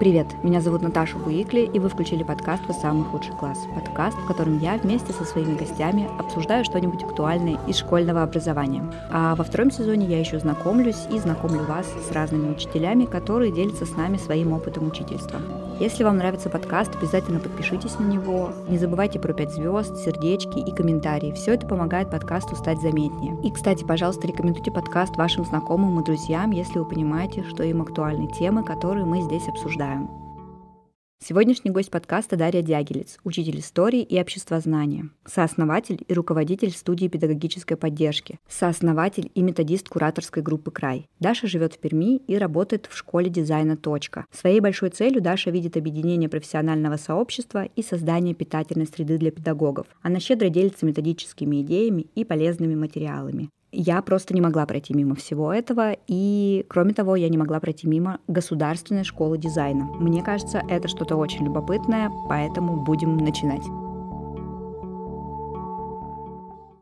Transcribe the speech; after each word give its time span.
Привет, 0.00 0.28
меня 0.42 0.62
зовут 0.62 0.80
Наташа 0.80 1.18
Буикли, 1.18 1.60
и 1.60 1.78
вы 1.78 1.90
включили 1.90 2.22
подкаст 2.22 2.62
«Вы 2.66 2.72
самый 2.72 3.04
худший 3.04 3.34
класс». 3.34 3.58
Подкаст, 3.74 4.16
в 4.16 4.26
котором 4.26 4.58
я 4.58 4.78
вместе 4.78 5.12
со 5.12 5.24
своими 5.24 5.54
гостями 5.54 6.08
обсуждаю 6.18 6.64
что-нибудь 6.64 7.02
актуальное 7.02 7.58
из 7.66 7.76
школьного 7.76 8.22
образования. 8.22 8.82
А 9.10 9.34
во 9.34 9.44
втором 9.44 9.70
сезоне 9.70 10.06
я 10.06 10.18
еще 10.18 10.38
знакомлюсь 10.38 11.06
и 11.12 11.18
знакомлю 11.18 11.64
вас 11.64 11.86
с 11.86 12.12
разными 12.12 12.50
учителями, 12.50 13.04
которые 13.04 13.52
делятся 13.52 13.84
с 13.84 13.94
нами 13.94 14.16
своим 14.16 14.54
опытом 14.54 14.88
учительства. 14.88 15.38
Если 15.80 16.04
вам 16.04 16.18
нравится 16.18 16.50
подкаст, 16.50 16.94
обязательно 16.94 17.40
подпишитесь 17.40 17.98
на 17.98 18.04
него. 18.04 18.52
Не 18.68 18.76
забывайте 18.76 19.18
про 19.18 19.32
5 19.32 19.52
звезд, 19.54 19.96
сердечки 19.96 20.58
и 20.58 20.74
комментарии. 20.74 21.32
Все 21.32 21.54
это 21.54 21.66
помогает 21.66 22.10
подкасту 22.10 22.54
стать 22.54 22.82
заметнее. 22.82 23.38
И, 23.42 23.50
кстати, 23.50 23.82
пожалуйста, 23.82 24.26
рекомендуйте 24.26 24.70
подкаст 24.70 25.16
вашим 25.16 25.46
знакомым 25.46 25.98
и 25.98 26.04
друзьям, 26.04 26.50
если 26.50 26.78
вы 26.78 26.84
понимаете, 26.84 27.44
что 27.44 27.62
им 27.62 27.80
актуальны 27.80 28.26
темы, 28.26 28.62
которые 28.62 29.06
мы 29.06 29.22
здесь 29.22 29.48
обсуждаем. 29.48 30.10
Сегодняшний 31.22 31.70
гость 31.70 31.90
подкаста 31.90 32.36
Дарья 32.36 32.62
Дягилец, 32.62 33.18
учитель 33.24 33.60
истории 33.60 34.02
и 34.02 34.18
обществознания, 34.18 35.10
сооснователь 35.26 36.02
и 36.08 36.14
руководитель 36.14 36.70
студии 36.70 37.08
педагогической 37.08 37.76
поддержки, 37.76 38.38
сооснователь 38.48 39.30
и 39.34 39.42
методист 39.42 39.90
кураторской 39.90 40.42
группы 40.42 40.70
«Край». 40.70 41.06
Даша 41.20 41.46
живет 41.46 41.74
в 41.74 41.78
Перми 41.78 42.16
и 42.16 42.38
работает 42.38 42.88
в 42.90 42.96
школе 42.96 43.28
дизайна 43.28 43.76
«Точка». 43.76 44.24
Своей 44.32 44.60
большой 44.60 44.88
целью 44.88 45.20
Даша 45.20 45.50
видит 45.50 45.76
объединение 45.76 46.30
профессионального 46.30 46.96
сообщества 46.96 47.64
и 47.76 47.82
создание 47.82 48.34
питательной 48.34 48.86
среды 48.86 49.18
для 49.18 49.30
педагогов. 49.30 49.88
Она 50.00 50.20
щедро 50.20 50.48
делится 50.48 50.86
методическими 50.86 51.60
идеями 51.60 52.06
и 52.14 52.24
полезными 52.24 52.74
материалами 52.74 53.50
я 53.72 54.02
просто 54.02 54.34
не 54.34 54.40
могла 54.40 54.66
пройти 54.66 54.94
мимо 54.94 55.14
всего 55.14 55.52
этого, 55.52 55.96
и 56.06 56.66
кроме 56.68 56.92
того, 56.92 57.16
я 57.16 57.28
не 57.28 57.38
могла 57.38 57.60
пройти 57.60 57.86
мимо 57.86 58.20
государственной 58.28 59.04
школы 59.04 59.38
дизайна. 59.38 59.84
Мне 59.84 60.22
кажется, 60.22 60.62
это 60.68 60.88
что-то 60.88 61.16
очень 61.16 61.44
любопытное, 61.44 62.10
поэтому 62.28 62.82
будем 62.84 63.16
начинать. 63.16 63.64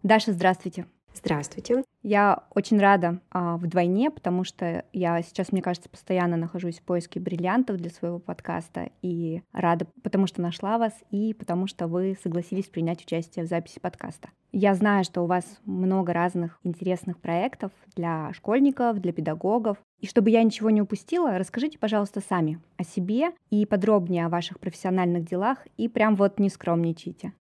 Даша, 0.02 0.32
здравствуйте. 0.32 0.86
Здравствуйте. 1.18 1.82
Я 2.02 2.44
очень 2.54 2.78
рада 2.78 3.20
а, 3.30 3.56
вдвойне, 3.56 4.10
потому 4.10 4.44
что 4.44 4.84
я 4.92 5.20
сейчас, 5.22 5.50
мне 5.50 5.60
кажется, 5.60 5.88
постоянно 5.88 6.36
нахожусь 6.36 6.78
в 6.78 6.82
поиске 6.82 7.18
бриллиантов 7.18 7.76
для 7.76 7.90
своего 7.90 8.20
подкаста. 8.20 8.90
И 9.02 9.42
рада, 9.52 9.86
потому 10.02 10.28
что 10.28 10.40
нашла 10.40 10.78
вас, 10.78 10.92
и 11.10 11.34
потому 11.34 11.66
что 11.66 11.88
вы 11.88 12.16
согласились 12.22 12.66
принять 12.66 13.02
участие 13.04 13.44
в 13.44 13.48
записи 13.48 13.80
подкаста. 13.80 14.28
Я 14.52 14.74
знаю, 14.74 15.02
что 15.02 15.22
у 15.22 15.26
вас 15.26 15.44
много 15.64 16.12
разных 16.12 16.60
интересных 16.62 17.18
проектов 17.18 17.72
для 17.96 18.32
школьников, 18.32 19.00
для 19.00 19.12
педагогов. 19.12 19.78
И 19.98 20.06
чтобы 20.06 20.30
я 20.30 20.42
ничего 20.44 20.70
не 20.70 20.80
упустила, 20.80 21.36
расскажите, 21.36 21.78
пожалуйста, 21.78 22.20
сами 22.20 22.60
о 22.76 22.84
себе 22.84 23.32
и 23.50 23.66
подробнее 23.66 24.26
о 24.26 24.28
ваших 24.28 24.60
профессиональных 24.60 25.24
делах, 25.24 25.66
и 25.76 25.88
прям 25.88 26.14
вот 26.14 26.38
не 26.38 26.48
скромничайте. 26.48 27.32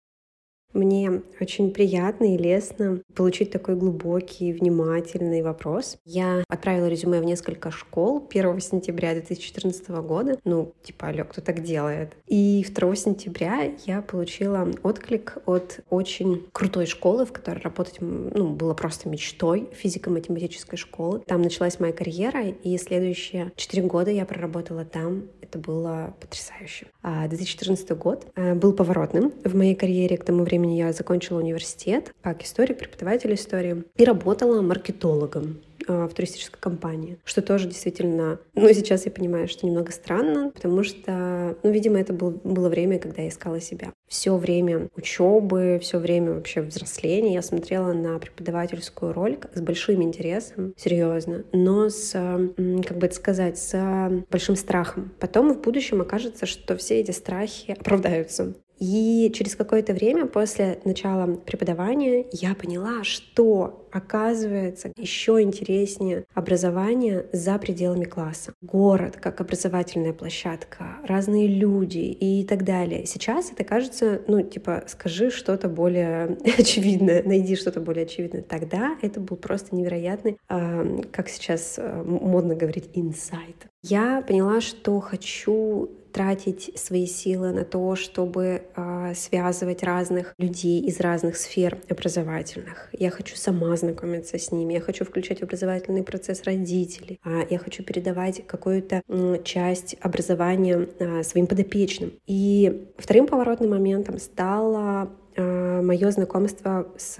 Мне 0.78 1.24
очень 1.42 1.72
приятно 1.72 2.36
и 2.36 2.38
лестно 2.38 3.02
получить 3.16 3.50
такой 3.50 3.76
глубокий, 3.76 4.54
внимательный 4.54 5.42
вопрос. 5.42 5.98
Я 6.06 6.44
отправила 6.48 6.86
резюме 6.86 7.20
в 7.20 7.24
несколько 7.24 7.72
школ 7.72 8.24
1 8.30 8.60
сентября 8.60 9.14
2014 9.14 9.90
года. 9.90 10.38
Ну, 10.44 10.74
типа, 10.84 11.08
алё, 11.08 11.26
кто 11.26 11.42
так 11.42 11.64
делает? 11.64 12.14
И 12.28 12.64
2 12.70 12.96
сентября 12.96 13.72
я 13.88 14.04
получила 14.04 14.68
отклик 14.84 15.40
от 15.48 15.80
очень 15.90 16.46
крутой 16.52 16.86
школы, 16.86 17.26
в 17.26 17.32
которой 17.32 17.60
работать 17.60 17.98
ну, 18.00 18.50
было 18.50 18.76
просто 18.76 19.10
мечтой 19.10 19.70
физико-математической 19.74 20.78
школы. 20.78 21.24
Там 21.26 21.42
началась 21.42 21.80
моя 21.80 21.92
карьера, 21.92 22.50
и 22.50 22.78
следующие 22.78 23.52
4 23.56 23.82
года 23.88 24.12
я 24.12 24.26
проработала 24.26 24.86
там. 24.86 25.24
Это 25.42 25.60
было 25.60 26.14
потрясающе. 26.20 26.88
А 27.02 27.28
2014 27.28 27.90
год 27.98 28.28
э, 28.36 28.54
был 28.54 28.74
поворотным 28.74 29.32
в 29.46 29.56
моей 29.56 29.76
карьере 29.76 30.18
к 30.18 30.26
тому 30.26 30.44
времени, 30.44 30.67
времени 30.68 30.78
я 30.78 30.92
закончила 30.94 31.40
университет 31.40 32.14
как 32.22 32.44
историк, 32.44 32.80
преподаватель 32.80 33.34
истории 33.34 33.84
и 33.96 34.04
работала 34.04 34.62
маркетологом 34.62 35.62
а, 35.88 36.08
в 36.08 36.14
туристической 36.14 36.60
компании, 36.60 37.18
что 37.24 37.42
тоже 37.42 37.68
действительно, 37.68 38.40
ну, 38.56 38.68
сейчас 38.74 39.06
я 39.06 39.12
понимаю, 39.12 39.48
что 39.48 39.66
немного 39.66 39.92
странно, 39.92 40.52
потому 40.54 40.84
что, 40.84 41.56
ну, 41.64 41.72
видимо, 41.72 42.00
это 42.00 42.14
был, 42.14 42.32
было 42.44 42.70
время, 42.70 43.00
когда 43.00 43.22
я 43.22 43.30
искала 43.30 43.62
себя. 43.62 43.94
Все 44.08 44.36
время 44.36 44.90
учебы, 44.96 45.80
все 45.82 46.00
время 46.00 46.34
вообще 46.34 46.62
взросления 46.62 47.34
я 47.34 47.42
смотрела 47.42 47.94
на 47.94 48.20
преподавательскую 48.20 49.14
роль 49.14 49.38
с 49.54 49.62
большим 49.62 50.02
интересом, 50.04 50.74
серьезно, 50.78 51.44
но 51.54 51.90
с, 51.90 52.12
как 52.12 52.98
бы 52.98 53.08
это 53.08 53.16
сказать, 53.16 53.58
с 53.58 54.26
большим 54.30 54.56
страхом. 54.56 55.12
Потом 55.20 55.54
в 55.54 55.62
будущем 55.62 56.02
окажется, 56.02 56.46
что 56.46 56.76
все 56.76 57.00
эти 57.00 57.12
страхи 57.12 57.72
оправдаются. 57.72 58.56
И 58.80 59.32
через 59.34 59.56
какое-то 59.56 59.94
время 59.94 60.28
после 60.28 60.80
начала 60.86 61.36
преподавания 61.36 62.26
я 62.32 62.54
поняла, 62.54 63.04
что 63.04 63.87
оказывается 63.98 64.92
еще 64.96 65.42
интереснее 65.42 66.26
образование 66.34 67.26
за 67.34 67.58
пределами 67.58 68.06
класса. 68.06 68.54
Город 68.62 69.18
как 69.20 69.42
образовательная 69.42 70.14
площадка, 70.14 70.98
разные 71.04 71.48
люди 71.48 71.98
и 71.98 72.46
так 72.46 72.64
далее. 72.64 73.06
Сейчас 73.06 73.52
это 73.52 73.64
кажется, 73.64 74.22
ну, 74.28 74.42
типа, 74.42 74.84
скажи 74.88 75.30
что-то 75.30 75.68
более 75.70 76.38
очевидное, 76.58 77.24
найди 77.24 77.56
что-то 77.56 77.82
более 77.82 78.06
очевидное. 78.06 78.42
Тогда 78.42 78.98
это 79.02 79.20
был 79.20 79.38
просто 79.38 79.76
невероятный, 79.76 80.38
э, 80.50 81.02
как 81.12 81.30
сейчас 81.30 81.76
э, 81.78 82.04
модно 82.04 82.56
говорить, 82.56 82.90
инсайт. 82.94 83.68
Я 83.84 84.22
поняла, 84.22 84.62
что 84.62 85.00
хочу 85.00 85.90
тратить 86.18 86.72
свои 86.76 87.06
силы 87.06 87.52
на 87.52 87.64
то, 87.64 87.96
чтобы 87.96 88.64
э, 88.76 89.14
связывать 89.16 89.84
разных 89.84 90.34
людей 90.40 90.82
из 90.82 91.00
разных 91.00 91.38
сфер 91.38 91.78
образовательных. 91.90 92.90
Я 92.92 93.12
хочу 93.12 93.36
сама 93.36 93.76
знакомиться 93.88 94.38
с 94.38 94.52
ними, 94.52 94.74
я 94.74 94.82
хочу 94.82 95.06
включать 95.06 95.42
образовательный 95.42 96.04
процесс 96.04 96.44
родителей, 96.44 97.20
э, 97.26 97.44
я 97.50 97.58
хочу 97.58 97.84
передавать 97.84 98.46
какую-то 98.46 99.02
часть 99.44 99.96
образования 100.02 100.88
э, 101.00 101.24
своим 101.24 101.48
подопечным. 101.48 102.14
И 102.28 102.88
вторым 102.98 103.28
поворотным 103.28 103.72
моментом 103.72 104.20
стало 104.20 105.10
мое 105.38 106.10
знакомство 106.10 106.88
с 106.98 107.20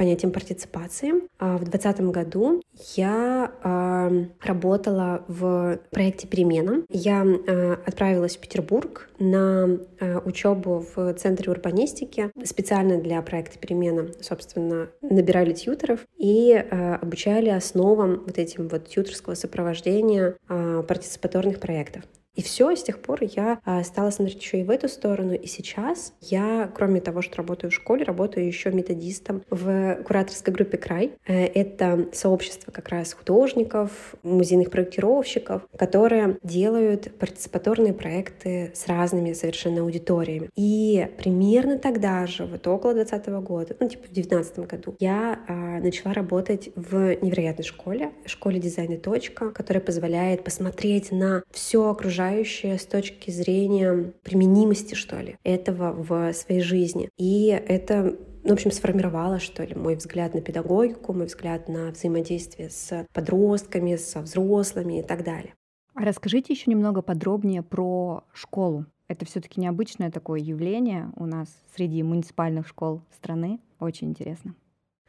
понятием 0.00 0.32
партиципации. 0.32 1.12
А 1.38 1.58
в 1.58 1.64
2020 1.64 2.00
году 2.06 2.62
я 2.96 3.52
э, 3.62 4.24
работала 4.42 5.26
в 5.28 5.78
проекте 5.90 6.26
«Перемена». 6.26 6.84
Я 6.88 7.22
э, 7.22 7.72
отправилась 7.84 8.38
в 8.38 8.40
Петербург 8.40 9.10
на 9.18 9.78
учебу 10.24 10.86
в 10.94 11.12
Центре 11.14 11.50
урбанистики 11.50 12.30
специально 12.42 12.98
для 12.98 13.20
проекта 13.20 13.58
«Перемена». 13.58 14.06
Собственно, 14.22 14.88
набирали 15.02 15.52
тьютеров 15.52 16.00
и 16.16 16.54
обучали 16.54 17.50
основам 17.50 18.22
вот 18.24 18.38
этим 18.38 18.68
вот 18.68 18.88
тьютерского 18.88 19.34
сопровождения 19.34 20.36
партиципаторных 20.48 21.60
проектов. 21.60 22.04
И 22.34 22.42
все, 22.42 22.74
с 22.74 22.82
тех 22.82 23.00
пор 23.00 23.20
я 23.22 23.60
а, 23.64 23.82
стала 23.82 24.10
смотреть 24.10 24.40
еще 24.40 24.60
и 24.60 24.64
в 24.64 24.70
эту 24.70 24.88
сторону. 24.88 25.34
И 25.34 25.46
сейчас 25.46 26.14
я, 26.20 26.70
кроме 26.74 27.00
того, 27.00 27.22
что 27.22 27.36
работаю 27.38 27.70
в 27.70 27.74
школе, 27.74 28.04
работаю 28.04 28.46
еще 28.46 28.70
методистом 28.70 29.42
в 29.50 29.96
кураторской 30.04 30.52
группе 30.54 30.78
«Край». 30.78 31.12
Э, 31.26 31.46
это 31.46 32.08
сообщество 32.12 32.70
как 32.70 32.88
раз 32.88 33.12
художников, 33.12 34.14
музейных 34.22 34.70
проектировщиков, 34.70 35.62
которые 35.76 36.38
делают 36.42 37.18
партиципаторные 37.18 37.92
проекты 37.92 38.70
с 38.74 38.86
разными 38.86 39.32
совершенно 39.32 39.82
аудиториями. 39.82 40.50
И 40.54 41.08
примерно 41.18 41.78
тогда 41.78 42.26
же, 42.26 42.44
вот 42.46 42.66
около 42.66 42.94
2020 42.94 43.28
года, 43.44 43.76
ну 43.80 43.88
типа 43.88 44.04
в 44.04 44.12
2019 44.12 44.58
году, 44.60 44.94
я 45.00 45.40
а, 45.48 45.52
начала 45.80 46.14
работать 46.14 46.70
в 46.76 47.16
невероятной 47.22 47.64
школе, 47.64 48.12
школе 48.24 48.60
дизайна 48.60 48.98
«Точка», 48.98 49.50
которая 49.50 49.82
позволяет 49.82 50.44
посмотреть 50.44 51.10
на 51.10 51.42
все 51.50 51.90
окружающее 51.90 52.19
окружающее 52.20 52.78
с 52.78 52.86
точки 52.86 53.30
зрения 53.30 54.12
применимости, 54.22 54.94
что 54.94 55.20
ли, 55.20 55.36
этого 55.42 55.92
в 55.92 56.32
своей 56.34 56.60
жизни. 56.60 57.08
И 57.16 57.46
это 57.48 58.16
ну, 58.42 58.50
в 58.50 58.52
общем, 58.52 58.70
сформировало, 58.70 59.38
что 59.38 59.64
ли, 59.64 59.74
мой 59.74 59.96
взгляд 59.96 60.34
на 60.34 60.40
педагогику, 60.40 61.12
мой 61.12 61.26
взгляд 61.26 61.68
на 61.68 61.90
взаимодействие 61.90 62.70
с 62.70 63.06
подростками, 63.12 63.96
со 63.96 64.20
взрослыми 64.20 65.00
и 65.00 65.02
так 65.02 65.24
далее. 65.24 65.54
А 65.94 66.04
расскажите 66.04 66.54
еще 66.54 66.70
немного 66.70 67.02
подробнее 67.02 67.62
про 67.62 68.24
школу. 68.32 68.86
Это 69.08 69.26
все-таки 69.26 69.60
необычное 69.60 70.10
такое 70.10 70.40
явление 70.40 71.10
у 71.16 71.26
нас 71.26 71.48
среди 71.74 72.02
муниципальных 72.02 72.66
школ 72.66 73.02
страны. 73.14 73.60
Очень 73.78 74.10
интересно. 74.10 74.54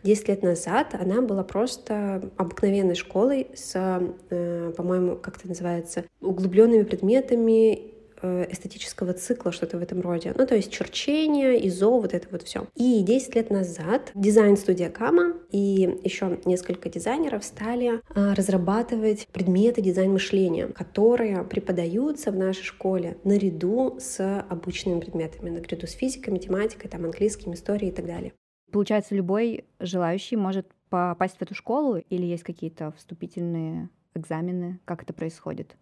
Десять 0.04 0.30
лет 0.30 0.42
назад 0.42 0.96
она 1.00 1.22
была 1.22 1.44
просто 1.44 2.32
обыкновенной 2.38 2.96
школой 2.96 3.48
с, 3.54 3.74
э, 3.76 4.74
по-моему, 4.76 5.16
как 5.16 5.38
это 5.38 5.48
называется, 5.48 6.06
углубленными 6.22 6.84
предметами 6.84 7.92
э, 8.24 8.52
эстетического 8.52 9.14
цикла, 9.14 9.52
что-то 9.52 9.78
в 9.78 9.82
этом 9.82 10.02
роде. 10.02 10.34
Ну, 10.36 10.48
то 10.48 10.56
есть 10.56 10.72
черчение, 10.72 11.60
изо, 11.60 11.90
вот 11.90 12.16
это 12.16 12.28
вот 12.32 12.42
все. 12.44 12.66
И 12.76 13.02
10 13.04 13.36
лет 13.36 13.52
назад 13.52 14.12
дизайн-студия 14.16 14.90
Кама 14.90 15.34
и 15.52 16.00
еще 16.04 16.40
несколько 16.46 16.90
дизайнеров 16.90 17.44
стали 17.44 18.02
э, 18.16 18.34
разрабатывать 18.34 19.28
предметы 19.32 19.82
дизайн-мышления, 19.82 20.68
которые 20.68 21.44
преподаются 21.44 22.32
в 22.32 22.36
нашей 22.36 22.64
школе 22.64 23.18
наряду 23.24 23.98
с 24.00 24.44
обычными 24.50 25.00
предметами, 25.00 25.52
наряду 25.52 25.86
с 25.86 25.92
физикой, 25.92 26.32
математикой, 26.34 26.90
там, 26.90 27.06
английским, 27.06 27.54
историей 27.54 27.92
и 27.92 27.94
так 27.94 28.08
далее. 28.08 28.34
Получается, 28.72 29.16
любой 29.16 29.66
желающий 29.80 30.36
может 30.36 30.72
попасть 30.90 31.38
в 31.38 31.42
эту 31.42 31.56
школу 31.56 31.98
или 31.98 32.26
есть 32.26 32.44
какие-то 32.44 32.92
вступительные 32.92 33.90
экзамены? 34.14 34.80
Как 34.86 35.04
это 35.04 35.14
происходит? 35.14 35.76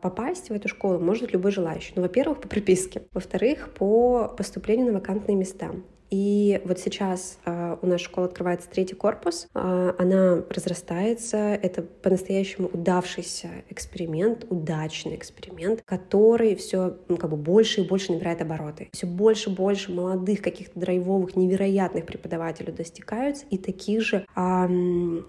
Попасть 0.00 0.48
в 0.48 0.52
эту 0.52 0.68
школу 0.68 0.98
может 0.98 1.32
любой 1.32 1.52
желающий. 1.52 1.92
Ну, 1.96 2.02
во-первых, 2.02 2.40
по 2.40 2.48
прописке. 2.48 3.02
Во-вторых, 3.12 3.74
по 3.74 4.28
поступлению 4.28 4.86
на 4.86 4.92
вакантные 4.94 5.36
места. 5.36 5.72
И 6.10 6.60
вот 6.64 6.78
сейчас 6.78 7.38
э, 7.44 7.76
у 7.80 7.86
нас 7.86 8.00
школа 8.00 8.26
открывается 8.26 8.68
третий 8.68 8.96
корпус, 8.96 9.48
э, 9.54 9.92
она 9.98 10.42
разрастается, 10.50 11.36
это 11.36 11.82
по-настоящему 11.82 12.68
удавшийся 12.72 13.48
эксперимент, 13.68 14.44
удачный 14.50 15.14
эксперимент, 15.14 15.82
который 15.84 16.56
все 16.56 16.96
ну, 17.08 17.16
как 17.16 17.30
бы 17.30 17.36
больше 17.36 17.82
и 17.82 17.88
больше 17.88 18.12
набирает 18.12 18.42
обороты. 18.42 18.88
Все 18.92 19.06
больше 19.06 19.50
и 19.50 19.54
больше 19.54 19.92
молодых 19.92 20.42
каких-то 20.42 20.80
драйвовых, 20.80 21.36
невероятных 21.36 22.06
преподавателей 22.06 22.72
достигаются 22.72 23.46
и 23.50 23.58
таких 23.58 24.02
же 24.02 24.26
э, 24.34 24.68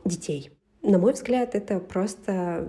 детей. 0.05 0.51
На 0.81 0.97
мой 0.97 1.13
взгляд, 1.13 1.53
это 1.53 1.79
просто 1.79 2.67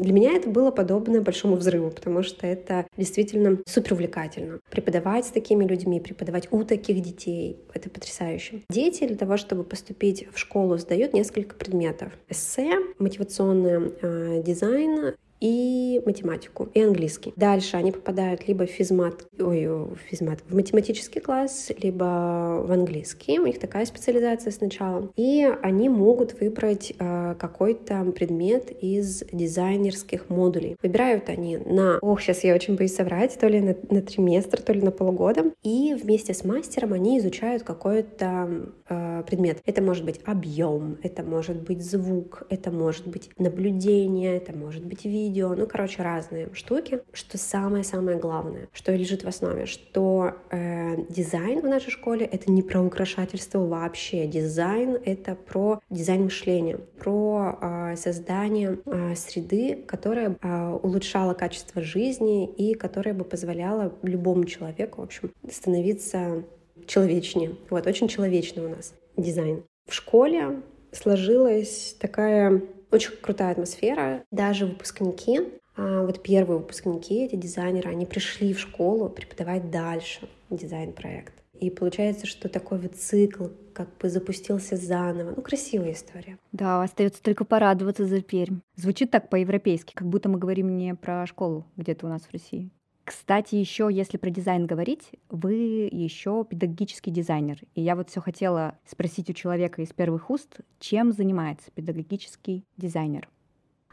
для 0.00 0.12
меня 0.12 0.32
это 0.32 0.48
было 0.48 0.70
подобно 0.70 1.20
большому 1.20 1.56
взрыву, 1.56 1.90
потому 1.90 2.22
что 2.22 2.46
это 2.46 2.86
действительно 2.96 3.58
супер 3.66 3.94
увлекательно. 3.94 4.60
Преподавать 4.70 5.26
с 5.26 5.30
такими 5.30 5.64
людьми, 5.64 6.00
преподавать 6.00 6.48
у 6.50 6.64
таких 6.64 7.00
детей— 7.00 7.58
это 7.74 7.90
потрясающе. 7.90 8.62
Дети 8.70 9.06
для 9.06 9.16
того, 9.16 9.36
чтобы 9.36 9.64
поступить 9.64 10.26
в 10.32 10.38
школу, 10.38 10.78
сдают 10.78 11.12
несколько 11.14 11.54
предметов. 11.54 12.12
Эссе, 12.28 12.72
мотивационный 12.98 13.92
э, 14.00 14.42
дизайн 14.44 15.14
и 15.40 16.00
математику, 16.04 16.68
и 16.74 16.82
английский. 16.82 17.32
Дальше 17.36 17.76
они 17.76 17.92
попадают 17.92 18.46
либо 18.48 18.66
в 18.66 18.70
физмат, 18.70 19.26
ой, 19.38 19.66
в 19.66 19.96
физмат, 20.08 20.40
в 20.48 20.54
математический 20.54 21.20
класс, 21.20 21.70
либо 21.80 22.64
в 22.66 22.72
английский. 22.72 23.38
У 23.38 23.46
них 23.46 23.58
такая 23.58 23.86
специализация 23.86 24.50
сначала. 24.50 25.10
И 25.16 25.48
они 25.62 25.88
могут 25.88 26.40
выбрать 26.40 26.92
э, 26.98 27.34
какой-то 27.38 28.04
предмет 28.12 28.70
из 28.80 29.22
дизайнерских 29.32 30.28
модулей. 30.28 30.76
Выбирают 30.82 31.28
они 31.28 31.56
на, 31.56 31.98
ох, 32.00 32.20
сейчас 32.20 32.44
я 32.44 32.54
очень 32.54 32.76
боюсь 32.76 32.94
соврать, 32.94 33.38
то 33.38 33.48
ли 33.48 33.60
на, 33.60 33.76
на 33.90 34.02
триместр, 34.02 34.60
то 34.60 34.72
ли 34.72 34.80
на 34.80 34.90
полгода. 34.90 35.52
И 35.62 35.94
вместе 35.94 36.34
с 36.34 36.44
мастером 36.44 36.92
они 36.92 37.18
изучают 37.18 37.62
какой-то 37.62 38.72
э, 38.88 39.22
предмет. 39.26 39.58
Это 39.64 39.82
может 39.82 40.04
быть 40.04 40.20
объем, 40.24 40.98
это 41.02 41.22
может 41.22 41.62
быть 41.62 41.82
звук, 41.82 42.42
это 42.48 42.70
может 42.70 43.06
быть 43.06 43.30
наблюдение, 43.38 44.36
это 44.36 44.56
может 44.56 44.84
быть 44.84 45.04
видео, 45.04 45.27
видео, 45.28 45.54
ну, 45.54 45.66
короче, 45.66 46.02
разные 46.02 46.48
штуки. 46.54 47.00
Что 47.12 47.38
самое-самое 47.38 48.18
главное, 48.18 48.68
что 48.72 48.92
лежит 48.94 49.24
в 49.24 49.28
основе, 49.28 49.66
что 49.66 50.34
э, 50.50 50.96
дизайн 51.08 51.60
в 51.60 51.64
нашей 51.64 51.90
школе— 51.90 52.26
это 52.32 52.50
не 52.50 52.62
про 52.62 52.80
украшательство 52.80 53.58
вообще. 53.58 54.26
Дизайн— 54.26 54.98
это 55.04 55.34
про 55.34 55.80
дизайн 55.90 56.24
мышления, 56.24 56.78
про 56.78 57.58
э, 57.60 57.96
создание 57.96 58.78
э, 58.84 59.14
среды, 59.14 59.84
которая 59.86 60.36
э, 60.40 60.78
улучшала 60.82 61.34
качество 61.34 61.82
жизни 61.82 62.46
и 62.46 62.74
которая 62.74 63.14
бы 63.14 63.24
позволяла 63.24 63.92
любому 64.02 64.44
человеку, 64.44 65.02
в 65.02 65.04
общем, 65.04 65.30
становиться 65.50 66.44
человечнее. 66.86 67.56
Вот, 67.70 67.86
очень 67.86 68.08
человечный 68.08 68.64
у 68.64 68.68
нас 68.68 68.94
дизайн. 69.16 69.62
В 69.86 69.94
школе 69.94 70.62
сложилась 70.92 71.96
такая 72.00 72.62
очень 72.90 73.12
крутая 73.20 73.52
атмосфера. 73.52 74.24
Даже 74.30 74.66
выпускники, 74.66 75.40
а, 75.76 76.04
вот 76.04 76.22
первые 76.22 76.58
выпускники, 76.58 77.24
эти 77.24 77.36
дизайнеры, 77.36 77.90
они 77.90 78.06
пришли 78.06 78.52
в 78.52 78.60
школу 78.60 79.08
преподавать 79.08 79.70
дальше 79.70 80.28
дизайн-проект. 80.50 81.34
И 81.60 81.70
получается, 81.70 82.26
что 82.26 82.48
такой 82.48 82.78
вот 82.78 82.94
цикл 82.96 83.46
как 83.72 83.88
бы 83.98 84.08
запустился 84.08 84.76
заново. 84.76 85.34
Ну, 85.36 85.42
красивая 85.42 85.92
история. 85.92 86.38
Да, 86.52 86.82
остается 86.82 87.22
только 87.22 87.44
порадоваться 87.44 88.06
за 88.06 88.22
Пермь. 88.22 88.60
Звучит 88.76 89.10
так 89.10 89.28
по-европейски, 89.28 89.92
как 89.94 90.08
будто 90.08 90.28
мы 90.28 90.38
говорим 90.38 90.76
не 90.76 90.94
про 90.94 91.26
школу 91.26 91.66
где-то 91.76 92.06
у 92.06 92.08
нас 92.08 92.22
в 92.22 92.32
России. 92.32 92.70
Кстати, 93.08 93.54
еще 93.54 93.88
если 93.90 94.18
про 94.18 94.28
дизайн 94.28 94.66
говорить, 94.66 95.12
вы 95.30 95.88
еще 95.90 96.44
педагогический 96.44 97.10
дизайнер. 97.10 97.56
И 97.74 97.80
я 97.80 97.96
вот 97.96 98.10
все 98.10 98.20
хотела 98.20 98.76
спросить 98.84 99.30
у 99.30 99.32
человека 99.32 99.80
из 99.80 99.94
первых 99.94 100.28
уст, 100.28 100.60
чем 100.78 101.12
занимается 101.12 101.70
педагогический 101.70 102.66
дизайнер? 102.76 103.26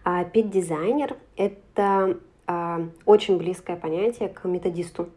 А 0.04 0.26
педдизайнер— 0.26 1.16
это 1.38 2.20
а, 2.46 2.90
очень 3.06 3.38
близкое 3.38 3.78
понятие 3.78 4.28
к 4.28 4.44
методисту. 4.44 5.08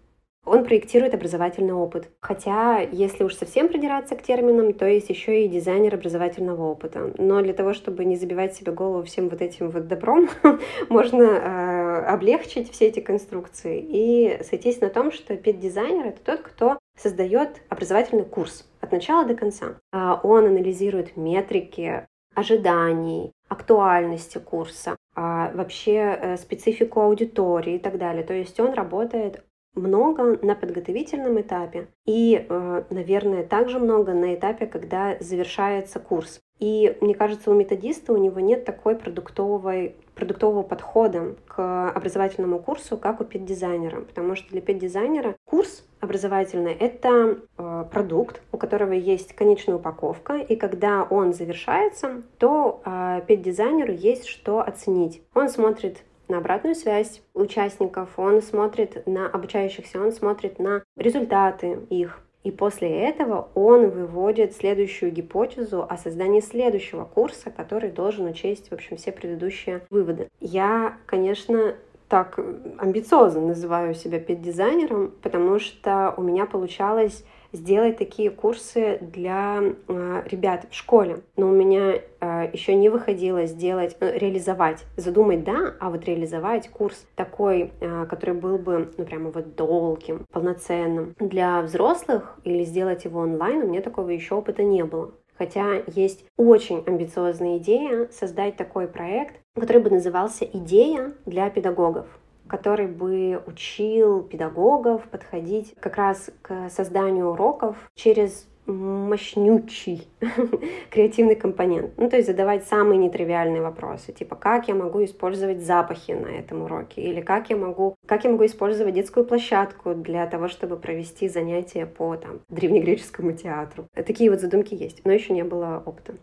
Он 0.45 0.65
проектирует 0.65 1.15
образовательный 1.15 1.75
опыт. 1.75 2.09
Хотя, 2.21 2.79
если 2.81 3.25
уж 3.25 3.35
совсем 3.35 3.69
придираться 3.69 4.17
к 4.17 4.23
терминам, 4.23 4.73
то 4.73 4.87
есть 4.87 5.11
еще 5.11 5.45
и 5.45 5.49
дизайнер 5.49 5.95
образовательного 5.95 6.63
опыта. 6.63 7.13
Но 7.19 7.43
для 7.43 7.53
того, 7.53 7.75
чтобы 7.75 8.05
не 8.05 8.17
забивать 8.17 8.55
себе 8.55 8.73
голову 8.73 9.03
всем 9.03 9.29
вот 9.29 9.43
этим 9.43 9.71
вот 9.71 9.89
добром, 9.89 10.29
можно 10.89 11.23
э, 11.23 11.78
облегчить 11.99 12.71
все 12.71 12.87
эти 12.87 13.01
конструкции 13.01 13.81
и 13.81 14.43
сойтись 14.43 14.81
на 14.81 14.91
том, 14.91 15.13
что 15.13 15.37
педдизайнер— 15.37 16.07
это 16.09 16.21
тот, 16.23 16.41
кто 16.41 16.79
создает 16.97 17.63
образовательный 17.69 18.25
курс 18.25 18.67
от 18.81 18.93
начала 18.93 19.25
до 19.25 19.35
конца. 19.35 19.79
А 19.93 20.21
он 20.23 20.47
анализирует 20.47 21.17
метрики, 21.17 22.07
ожиданий, 22.35 23.33
актуальности 23.49 24.39
курса, 24.39 24.97
а 25.15 25.51
вообще 25.53 25.95
э, 25.95 26.37
специфику 26.37 27.01
аудитории 27.01 27.77
и 27.77 27.79
так 27.79 27.99
далее. 27.99 28.23
То 28.23 28.35
есть 28.35 28.59
он 28.61 28.75
работает 28.75 29.45
много 29.75 30.39
на 30.45 30.55
подготовительном 30.55 31.41
этапе 31.41 31.89
и, 32.07 32.47
э, 32.49 32.83
наверное, 32.91 33.45
также 33.45 33.79
много 33.79 34.13
на 34.13 34.35
этапе, 34.35 34.67
когда 34.67 35.17
завершается 35.21 35.99
курс. 35.99 36.41
И 36.59 36.97
мне 37.01 37.15
кажется, 37.15 37.51
у 37.51 37.55
методиста 37.55 38.13
у 38.13 38.17
него 38.17 38.41
нет 38.41 38.65
такой 38.65 38.97
продуктовой, 38.97 39.95
продуктового 40.15 40.63
подхода 40.63 41.37
к 41.47 41.91
образовательному 41.91 42.59
курсу, 42.59 42.97
как 42.97 43.21
у 43.21 43.25
педдизайнера. 43.25 44.01
Потому 44.01 44.35
что 44.35 44.51
для 44.51 44.61
педдизайнера 44.61 45.37
курс 45.45 45.85
образовательный— 46.01 46.73
это 46.81 47.39
э, 47.57 47.85
продукт, 47.91 48.43
у 48.53 48.57
которого 48.57 48.93
есть 48.93 49.35
конечная 49.35 49.77
упаковка, 49.77 50.37
и 50.37 50.57
когда 50.57 51.05
он 51.05 51.33
завершается, 51.33 52.23
то 52.39 52.83
э, 52.85 53.23
педдизайнеру 53.27 53.93
есть 53.93 54.27
что 54.27 54.61
оценить. 54.61 55.23
Он 55.35 55.49
смотрит 55.49 55.99
на 56.29 56.39
обратную 56.39 56.75
связь 56.75 57.23
участников, 57.35 58.11
он 58.19 58.43
смотрит 58.43 59.07
на 59.07 59.27
обучающихся, 59.29 60.01
он 60.01 60.13
смотрит 60.13 60.59
на 60.59 60.83
результаты 60.97 61.79
их. 61.91 62.21
И 62.49 62.51
после 62.51 62.89
этого 63.03 63.51
он 63.55 63.91
выводит 63.91 64.57
следующую 64.57 65.13
гипотезу 65.13 65.85
о 65.87 65.99
создании 65.99 66.41
следующего 66.41 67.05
курса, 67.05 67.51
который 67.51 67.91
должен 67.91 68.25
учесть, 68.25 68.71
в 68.71 68.73
общем, 68.73 68.97
все 68.97 69.13
предыдущие 69.13 69.83
выводы. 69.91 70.31
Я, 70.41 70.97
конечно, 71.05 71.75
так 72.09 72.39
амбициозно 72.79 73.43
называю 73.43 73.95
себя 73.95 74.19
педдизайнером, 74.19 75.13
потому 75.21 75.59
что 75.59 76.15
у 76.17 76.23
меня 76.23 76.47
получалось 76.47 77.23
сделать 77.53 77.97
такие 77.97 78.31
курсы 78.31 78.99
для 79.01 79.63
э, 79.63 80.23
ребят 80.27 80.67
в 80.71 80.75
школе. 80.75 81.21
Но 81.37 81.49
у 81.49 81.53
меня 81.53 82.01
э, 82.21 82.51
еще 82.53 82.75
не 82.75 82.89
выходило 82.89 83.47
сделать, 83.47 83.97
э, 84.01 84.19
реализовать, 84.19 84.85
задумать, 84.97 85.45
да, 85.45 85.75
а 85.81 85.91
вот 85.91 86.05
реализовать 86.05 86.69
курс 86.69 87.07
такой, 87.15 87.73
э, 87.81 88.07
который 88.07 88.35
был 88.35 88.59
бы, 88.59 88.93
ну, 88.97 89.05
прямо 89.05 89.31
вот 89.31 89.57
долгим, 89.57 90.25
полноценным. 90.33 91.15
Для 91.19 91.63
взрослых 91.63 92.39
или 92.45 92.65
сделать 92.65 93.05
его 93.05 93.21
онлайн 93.21 93.63
у 93.63 93.69
меня 93.69 93.81
такого 93.81 94.11
еще 94.11 94.35
опыта 94.35 94.63
не 94.63 94.85
было. 94.85 95.13
Хотя 95.39 95.83
есть 95.87 96.25
очень 96.37 96.83
амбициозная 96.85 97.59
идея 97.59 98.09
создать 98.11 98.57
такой 98.57 98.89
проект, 98.89 99.37
который 99.55 99.81
бы 99.81 99.89
назывался 99.89 100.45
«Идея 100.45 101.13
для 101.27 101.49
педагогов» 101.49 102.07
который 102.49 102.87
бы 102.87 103.43
учил 103.47 104.23
педагогов 104.23 105.05
подходить 105.05 105.75
как 105.81 105.97
раз 105.97 106.31
к 106.43 106.69
созданию 106.71 107.31
уроков 107.31 107.77
через 107.95 108.49
мощнючий 108.69 110.09
креативный 110.91 111.35
компонент. 111.35 111.93
Ну, 111.97 112.09
то 112.09 112.17
есть 112.17 112.29
задавать 112.29 112.67
самые 112.67 112.99
нетривиальные 112.99 113.63
вопросы, 113.63 114.13
типа, 114.13 114.37
как 114.37 114.69
я 114.69 114.75
могу 114.75 115.05
использовать 115.05 115.65
запахи 115.65 116.13
на 116.13 116.29
этом 116.29 116.63
уроке, 116.63 117.01
или 117.01 117.21
как 117.21 117.51
я 117.51 117.57
могу, 117.57 117.97
как 118.07 118.25
я 118.25 118.31
могу 118.31 118.45
использовать 118.47 118.95
детскую 118.95 119.25
площадку 119.25 119.95
для 119.95 120.27
того, 120.27 120.49
чтобы 120.49 120.77
провести 120.77 121.29
занятия 121.29 121.87
по 121.87 122.17
там, 122.17 122.41
древнегреческому 122.49 123.33
театру. 123.33 123.87
Такие 123.95 124.31
вот 124.31 124.41
задумки 124.41 124.75
есть, 124.75 125.05
но 125.05 125.13
еще 125.13 125.33
не 125.33 125.45
было 125.45 125.83
опыта. 125.85 126.15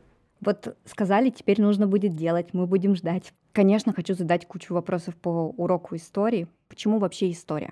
Вот 0.45 0.77
сказали, 0.85 1.31
теперь 1.31 1.61
нужно 1.61 1.87
будет 1.87 2.15
делать, 2.15 2.53
мы 2.53 2.67
будем 2.67 2.95
ждать. 2.95 3.33
Конечно, 3.51 3.93
хочу 3.93 4.13
задать 4.13 4.45
кучу 4.45 4.73
вопросов 4.73 5.15
по 5.15 5.53
уроку 5.57 5.95
истории, 5.95 6.47
Почему 6.67 6.99
вообще 6.99 7.31
история? 7.31 7.71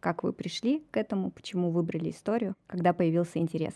Как 0.00 0.22
вы 0.22 0.32
пришли 0.32 0.84
к 0.90 0.96
этому? 0.96 1.30
Почему 1.30 1.70
выбрали 1.70 2.10
историю? 2.10 2.54
Когда 2.66 2.92
появился 2.92 3.38
интерес? 3.38 3.74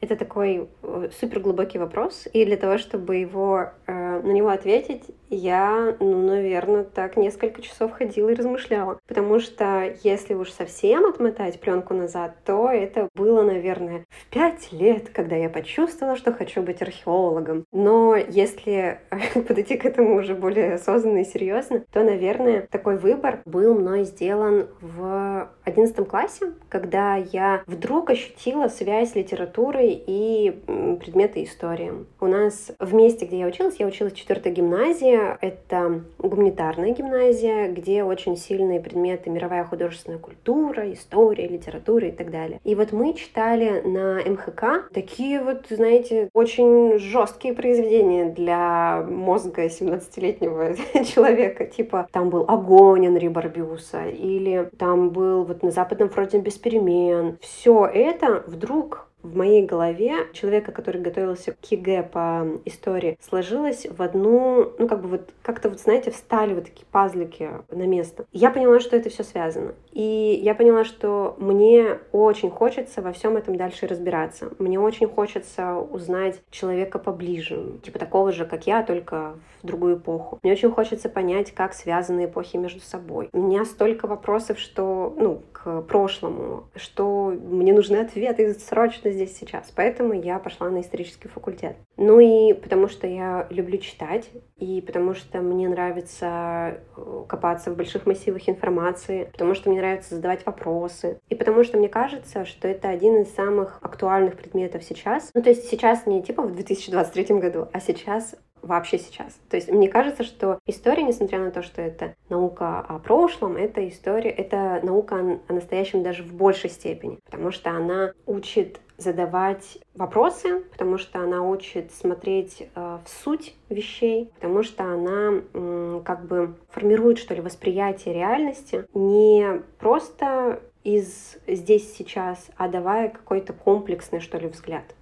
Это 0.00 0.14
такой 0.14 0.68
э, 0.82 1.10
супер 1.18 1.40
глубокий 1.40 1.78
вопрос, 1.78 2.28
и 2.32 2.44
для 2.44 2.56
того, 2.56 2.78
чтобы 2.78 3.16
его 3.16 3.72
э, 3.86 4.07
на 4.22 4.32
него 4.32 4.48
ответить, 4.48 5.04
я, 5.30 5.96
ну, 6.00 6.22
наверное, 6.22 6.84
так 6.84 7.16
несколько 7.16 7.62
часов 7.62 7.92
ходила 7.92 8.30
и 8.30 8.34
размышляла. 8.34 8.98
Потому 9.06 9.40
что 9.40 9.94
если 10.02 10.34
уж 10.34 10.50
совсем 10.50 11.06
отмотать 11.06 11.60
пленку 11.60 11.94
назад, 11.94 12.36
то 12.44 12.70
это 12.70 13.08
было, 13.14 13.42
наверное, 13.42 14.04
в 14.08 14.30
пять 14.30 14.72
лет, 14.72 15.10
когда 15.10 15.36
я 15.36 15.48
почувствовала, 15.48 16.16
что 16.16 16.32
хочу 16.32 16.62
быть 16.62 16.82
археологом. 16.82 17.64
Но 17.72 18.16
если 18.16 19.00
подойти 19.34 19.76
к 19.76 19.84
этому 19.84 20.16
уже 20.16 20.34
более 20.34 20.74
осознанно 20.74 21.18
и 21.18 21.24
серьезно, 21.24 21.84
то, 21.92 22.02
наверное, 22.02 22.66
такой 22.70 22.96
выбор 22.96 23.40
был 23.44 23.74
мной 23.74 24.04
сделан 24.04 24.68
в 24.80 25.50
одиннадцатом 25.64 26.06
классе, 26.06 26.52
когда 26.68 27.16
я 27.16 27.62
вдруг 27.66 28.10
ощутила 28.10 28.68
связь 28.68 29.14
литературы 29.14 29.86
и 29.88 30.58
предметы 31.00 31.44
истории. 31.44 31.92
У 32.20 32.26
нас 32.26 32.72
в 32.78 32.94
месте, 32.94 33.26
где 33.26 33.40
я 33.40 33.46
училась, 33.46 33.76
я 33.78 33.86
училась 33.86 34.07
в 34.10 34.14
четвертой 34.14 34.52
гимназии, 34.52 35.36
это 35.40 36.02
гуманитарная 36.18 36.92
гимназия, 36.92 37.68
где 37.68 38.04
очень 38.04 38.36
сильные 38.36 38.80
предметы 38.80 39.30
мировая 39.30 39.64
художественная 39.64 40.18
культура, 40.18 40.92
история, 40.92 41.48
литература 41.48 42.08
и 42.08 42.12
так 42.12 42.30
далее. 42.30 42.60
И 42.64 42.74
вот 42.74 42.92
мы 42.92 43.14
читали 43.14 43.80
на 43.80 44.20
МХК 44.22 44.90
такие 44.92 45.42
вот, 45.42 45.66
знаете, 45.70 46.28
очень 46.32 46.98
жесткие 46.98 47.54
произведения 47.54 48.26
для 48.26 49.04
мозга 49.08 49.66
17-летнего 49.66 50.74
человека. 51.04 51.66
Типа 51.66 52.08
там 52.12 52.30
был 52.30 52.44
«Огонь» 52.48 53.06
Анри 53.06 53.28
Барбюса, 53.28 54.08
или 54.08 54.70
там 54.78 55.10
был 55.10 55.44
вот 55.44 55.62
«На 55.62 55.70
Западном 55.70 56.10
фронте 56.10 56.38
без 56.38 56.54
перемен». 56.54 57.38
Все 57.40 57.86
это 57.86 58.42
вдруг 58.46 59.07
в 59.28 59.36
моей 59.36 59.64
голове 59.64 60.26
человека, 60.32 60.72
который 60.72 61.00
готовился 61.00 61.52
к 61.52 61.64
ЕГЭ 61.70 62.02
по 62.04 62.46
истории, 62.64 63.18
сложилось 63.20 63.86
в 63.88 64.02
одну, 64.02 64.72
ну 64.78 64.88
как 64.88 65.02
бы 65.02 65.08
вот 65.08 65.30
как-то 65.42 65.68
вот, 65.68 65.80
знаете, 65.80 66.10
встали 66.10 66.54
вот 66.54 66.64
такие 66.64 66.86
пазлики 66.90 67.50
на 67.70 67.86
место. 67.86 68.24
Я 68.32 68.50
поняла, 68.50 68.80
что 68.80 68.96
это 68.96 69.10
все 69.10 69.24
связано. 69.24 69.74
И 69.92 70.40
я 70.42 70.54
поняла, 70.54 70.84
что 70.84 71.36
мне 71.38 71.98
очень 72.12 72.50
хочется 72.50 73.02
во 73.02 73.12
всем 73.12 73.36
этом 73.36 73.56
дальше 73.56 73.86
разбираться. 73.86 74.50
Мне 74.58 74.78
очень 74.80 75.08
хочется 75.08 75.74
узнать 75.74 76.40
человека 76.50 76.98
поближе, 76.98 77.78
типа 77.82 77.98
такого 77.98 78.32
же, 78.32 78.44
как 78.44 78.66
я, 78.66 78.82
только 78.82 79.34
в 79.62 79.66
другую 79.66 79.96
эпоху. 79.96 80.38
Мне 80.42 80.52
очень 80.52 80.70
хочется 80.70 81.08
понять, 81.08 81.52
как 81.52 81.74
связаны 81.74 82.26
эпохи 82.26 82.56
между 82.56 82.80
собой. 82.80 83.28
У 83.32 83.42
меня 83.42 83.64
столько 83.64 84.06
вопросов, 84.06 84.58
что, 84.58 85.14
ну, 85.16 85.42
к 85.52 85.82
прошлому, 85.82 86.64
что 86.76 87.34
мне 87.36 87.72
нужны 87.72 87.96
ответы 87.96 88.54
срочно 88.54 89.10
здесь 89.18 89.36
сейчас. 89.36 89.72
Поэтому 89.74 90.12
я 90.12 90.38
пошла 90.38 90.70
на 90.70 90.80
исторический 90.80 91.28
факультет. 91.28 91.76
Ну 91.96 92.20
и 92.20 92.52
потому 92.52 92.88
что 92.88 93.06
я 93.06 93.46
люблю 93.50 93.78
читать, 93.78 94.30
и 94.56 94.80
потому 94.80 95.14
что 95.14 95.40
мне 95.40 95.68
нравится 95.68 96.78
э, 96.96 97.24
копаться 97.28 97.70
в 97.70 97.76
больших 97.76 98.06
массивах 98.06 98.48
информации, 98.48 99.28
потому 99.32 99.54
что 99.54 99.70
мне 99.70 99.80
нравится 99.80 100.14
задавать 100.14 100.46
вопросы, 100.46 101.20
и 101.28 101.34
потому 101.34 101.64
что 101.64 101.78
мне 101.78 101.88
кажется, 101.88 102.44
что 102.44 102.68
это 102.68 102.88
один 102.88 103.22
из 103.22 103.34
самых 103.34 103.78
актуальных 103.82 104.36
предметов 104.36 104.84
сейчас. 104.84 105.30
Ну 105.34 105.42
то 105.42 105.50
есть 105.50 105.68
сейчас 105.68 106.06
не 106.06 106.22
типа 106.22 106.42
в 106.42 106.54
2023 106.54 107.38
году, 107.38 107.68
а 107.72 107.80
сейчас 107.80 108.36
вообще 108.62 108.98
сейчас. 108.98 109.38
То 109.48 109.56
есть 109.56 109.70
мне 109.70 109.88
кажется, 109.88 110.24
что 110.24 110.58
история, 110.66 111.02
несмотря 111.02 111.38
на 111.38 111.50
то, 111.50 111.62
что 111.62 111.80
это 111.82 112.14
наука 112.28 112.80
о 112.80 112.98
прошлом, 112.98 113.56
это 113.56 113.86
история, 113.88 114.30
это 114.30 114.80
наука 114.82 115.40
о 115.48 115.52
настоящем 115.52 116.02
даже 116.02 116.22
в 116.22 116.34
большей 116.34 116.70
степени, 116.70 117.18
потому 117.24 117.50
что 117.50 117.70
она 117.70 118.12
учит 118.26 118.80
задавать 118.98 119.78
вопросы, 119.94 120.60
потому 120.72 120.98
что 120.98 121.20
она 121.20 121.42
учит 121.42 121.92
смотреть 121.92 122.68
э, 122.74 122.98
в 123.04 123.08
суть 123.08 123.54
вещей, 123.70 124.30
потому 124.34 124.62
что 124.62 124.84
она 124.84 126.02
как 126.04 126.26
бы 126.26 126.56
формирует, 126.70 127.18
что 127.18 127.34
ли, 127.34 127.40
восприятие 127.40 128.14
реальности 128.14 128.84
не 128.94 129.62
просто 129.78 130.60
из 130.84 131.38
здесь 131.46 131.94
сейчас, 131.94 132.50
а 132.56 132.68
давая 132.68 133.08
какой-то 133.08 133.52
комплексный, 133.52 134.20
что 134.20 134.38
ли, 134.38 134.48
взгляд. 134.48 134.94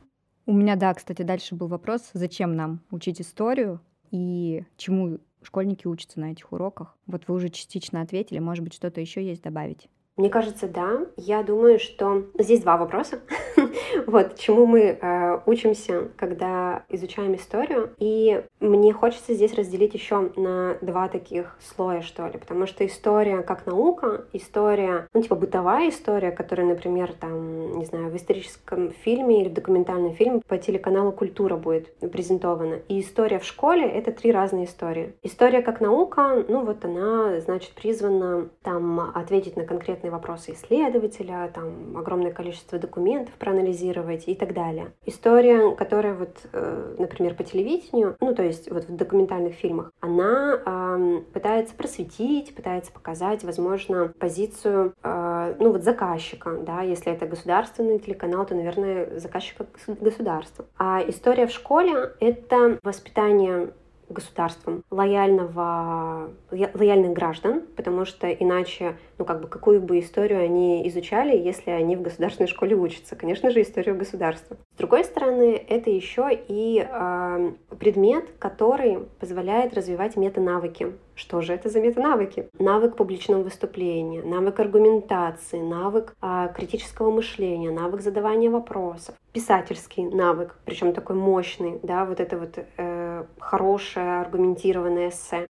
У 0.45 0.53
меня, 0.53 0.77
да, 0.77 0.93
кстати, 0.95 1.23
дальше 1.23 1.55
был 1.55 1.69
вопрос, 1.69 2.11
зачем 2.13 2.55
нам 2.55 2.81
учить 2.91 3.21
историю 3.21 3.81
и 4.11 4.65
чему 4.77 5.19
школьники 5.43 5.87
учатся 5.87 6.21
на 6.21 6.33
этих 6.33 6.53
уроках. 6.53 6.97
Вот 7.07 7.27
вы 7.27 7.35
уже 7.35 7.49
частично 7.49 8.01
ответили, 8.01 8.39
может 8.39 8.63
быть, 8.63 8.75
что-то 8.75 9.01
еще 9.01 9.25
есть 9.25 9.43
добавить? 9.43 9.89
Мне 10.17 10.31
кажется, 10.31 10.67
да. 10.67 11.01
Я 11.17 11.43
думаю, 11.43 11.79
что 11.79 12.25
здесь 12.39 12.63
два 12.63 12.79
вопроса. 12.79 13.21
вот, 14.07 14.37
чему 14.39 14.65
мы 14.65 14.81
э, 14.81 15.41
учимся, 15.45 16.09
когда 16.17 16.85
изучаем 16.89 17.35
историю. 17.35 17.91
И 17.99 18.43
мне 18.61 18.93
хочется 18.95 19.35
здесь 19.35 19.55
разделить 19.55 19.93
еще 19.93 20.31
на 20.37 20.79
два 20.81 21.09
таких 21.09 21.57
слоя, 21.61 22.01
что 22.01 22.27
ли. 22.29 22.39
Потому 22.39 22.67
что 22.67 22.87
история 22.87 23.43
как 23.43 23.67
наука, 23.67 24.25
история, 24.33 25.07
ну, 25.13 25.21
типа 25.21 25.37
бытовая 25.37 25.91
история, 25.91 26.31
которая, 26.31 26.67
например, 26.67 27.13
там, 27.13 27.79
не 27.79 27.85
знаю, 27.85 28.11
в 28.11 28.17
историческом 28.17 28.93
фильме 28.93 29.43
или 29.43 29.49
в 29.51 29.55
документальном 29.55 30.15
фильме 30.15 30.41
по 30.47 30.57
телеканалу 30.57 31.13
«Культура» 31.13 31.57
будет 31.57 31.95
презентована. 31.99 32.79
И 32.89 33.01
история 33.01 33.39
в 33.39 33.45
школе— 33.45 33.87
это 33.91 34.13
три 34.13 34.33
разные 34.33 34.65
истории. 34.65 35.15
История 35.23 35.61
как 35.61 35.81
наука, 35.81 36.45
ну, 36.49 36.65
вот 36.65 36.85
она, 36.87 37.39
значит, 37.41 37.73
призвана 37.73 38.49
там 38.63 38.99
ответить 39.15 39.57
на 39.57 39.65
конкретные 39.65 40.06
конкретные 40.07 40.11
вопросы 40.11 40.53
исследователя, 40.53 41.51
там 41.53 41.97
огромное 41.97 42.33
количество 42.33 42.79
документов 42.79 43.35
проанализировать 43.39 44.29
и 44.29 44.35
так 44.35 44.55
далее. 44.55 44.93
История, 45.07 45.75
которая 45.75 46.15
вот, 46.15 46.37
э, 46.53 46.95
например, 46.99 47.35
по 47.35 47.45
телевидению, 47.45 48.17
ну 48.21 48.35
то 48.35 48.43
есть 48.43 48.71
вот 48.71 48.85
в 48.89 48.97
документальных 48.97 49.55
фильмах, 49.55 49.91
она 50.01 50.61
э, 50.65 51.23
пытается 51.33 51.75
просветить, 51.75 52.55
пытается 52.55 52.93
показать, 52.93 53.45
возможно, 53.45 54.13
позицию, 54.19 54.93
э, 55.03 55.55
ну 55.59 55.73
вот 55.73 55.83
заказчика, 55.83 56.51
да, 56.67 56.83
если 56.83 57.13
это 57.13 57.27
государственный 57.27 57.99
телеканал, 57.99 58.47
то, 58.47 58.55
наверное, 58.55 59.19
заказчика 59.19 59.67
государства. 60.01 60.65
А 60.79 61.03
история 61.07 61.47
в 61.47 61.51
школе— 61.51 62.13
это 62.21 62.79
воспитание 62.83 63.71
государством 64.09 64.83
лояльного, 64.91 66.31
лояльных 66.51 67.13
граждан, 67.13 67.63
потому 67.77 68.05
что 68.05 68.31
иначе, 68.31 68.97
ну 69.19 69.25
как 69.25 69.41
бы, 69.41 69.49
какую 69.49 69.81
бы 69.81 69.99
историю 69.99 70.45
они 70.45 70.87
изучали, 70.89 71.37
если 71.37 71.71
они 71.71 71.97
в 71.97 72.03
государственной 72.03 72.49
школе 72.49 72.77
учатся? 72.77 73.17
Конечно 73.17 73.51
же, 73.51 73.63
историю 73.63 73.97
государства. 73.97 74.57
С 74.75 74.79
другой 74.79 75.05
стороны, 75.05 75.63
это 75.69 75.91
еще 75.91 76.29
и 76.33 76.87
э, 76.89 77.53
предмет, 77.79 78.25
который 78.39 79.01
позволяет 79.21 79.75
развивать 79.75 80.17
метанавыки. 80.17 80.93
Что 81.15 81.41
же 81.41 81.55
это 81.55 81.71
за 81.71 81.81
метанавыки? 81.81 82.49
Навык 82.59 82.95
публичного 82.97 83.43
выступления, 83.43 84.23
навык 84.23 84.61
аргументации, 84.61 85.61
навык 85.61 86.15
э, 86.21 86.49
критического 86.55 87.11
мышления, 87.11 87.71
навык 87.71 88.03
задавания 88.03 88.51
вопросов, 88.51 89.15
писательский 89.33 90.05
навык, 90.05 90.57
причем 90.65 90.93
такой 90.93 91.17
мощный, 91.17 91.81
да, 91.83 92.05
вот 92.05 92.21
это 92.21 92.39
вот 92.39 92.59
э, 92.59 93.06
хорошее 93.39 94.21
аргументированное 94.21 95.11
эссе. 95.11 95.47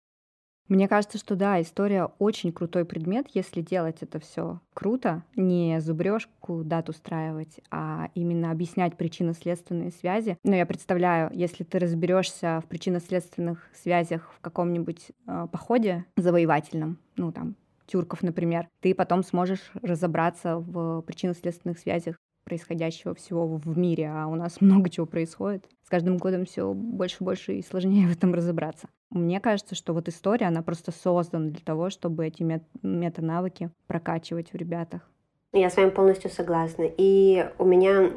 Мне 0.69 0.89
кажется, 0.89 1.17
что 1.19 1.37
да, 1.37 1.61
история 1.63 2.11
очень 2.19 2.53
крутой 2.53 2.85
предмет, 2.85 3.27
если 3.35 3.61
делать 3.61 3.99
это 4.01 4.19
все 4.19 4.61
круто, 4.75 5.23
не 5.37 5.81
зубрежку 5.81 6.65
дат 6.65 6.89
устраивать, 6.89 7.61
а 7.71 8.09
именно 8.15 8.51
объяснять 8.51 8.97
причинно-следственные 8.97 9.93
связи. 9.93 10.37
Но 10.43 10.57
я 10.57 10.67
представляю, 10.67 11.31
если 11.33 11.63
ты 11.63 11.79
разберешься 11.79 12.61
в 12.65 12.69
причинно-следственных 12.69 13.69
связях 13.75 14.33
в 14.37 14.41
каком-нибудь 14.41 15.13
э, 15.29 15.47
походе 15.53 16.05
завоевательном, 16.17 16.99
ну 17.17 17.31
там 17.31 17.55
тюрков, 17.87 18.23
например, 18.23 18.69
ты 18.81 18.93
потом 18.95 19.23
сможешь 19.23 19.71
разобраться 19.83 20.57
в 20.57 21.03
причинно-следственных 21.03 21.79
связях 21.79 22.17
происходящего 22.47 23.15
всего 23.15 23.47
в 23.47 23.76
мире, 23.76 24.09
а 24.09 24.29
у 24.29 24.37
нас 24.37 24.61
много 24.61 24.88
чего 24.88 25.05
происходит. 25.05 25.69
С 25.85 25.91
каждым 25.91 26.17
годом 26.17 26.47
все 26.47 26.73
больше 26.73 27.19
и 27.21 27.25
больше 27.25 27.55
и 27.59 27.62
сложнее 27.62 28.07
в 28.07 28.12
этом 28.12 28.33
разобраться. 28.33 28.88
Мне 29.11 29.41
кажется, 29.41 29.75
что 29.75 29.93
вот 29.93 30.09
история, 30.09 30.47
она 30.47 30.62
просто 30.62 30.93
создана 30.93 31.50
для 31.50 31.61
того, 31.61 31.91
чтобы 31.91 32.26
эти 32.26 32.43
мет- 32.43 32.69
метанавыки 32.83 33.71
прокачивать 33.87 34.53
в 34.53 34.57
ребятах. 34.57 35.11
Я 35.53 35.71
с 35.71 35.76
вами 35.76 35.91
полностью 35.91 36.31
согласна. 36.31 36.87
И 36.99 37.49
у 37.59 37.65
меня, 37.65 38.11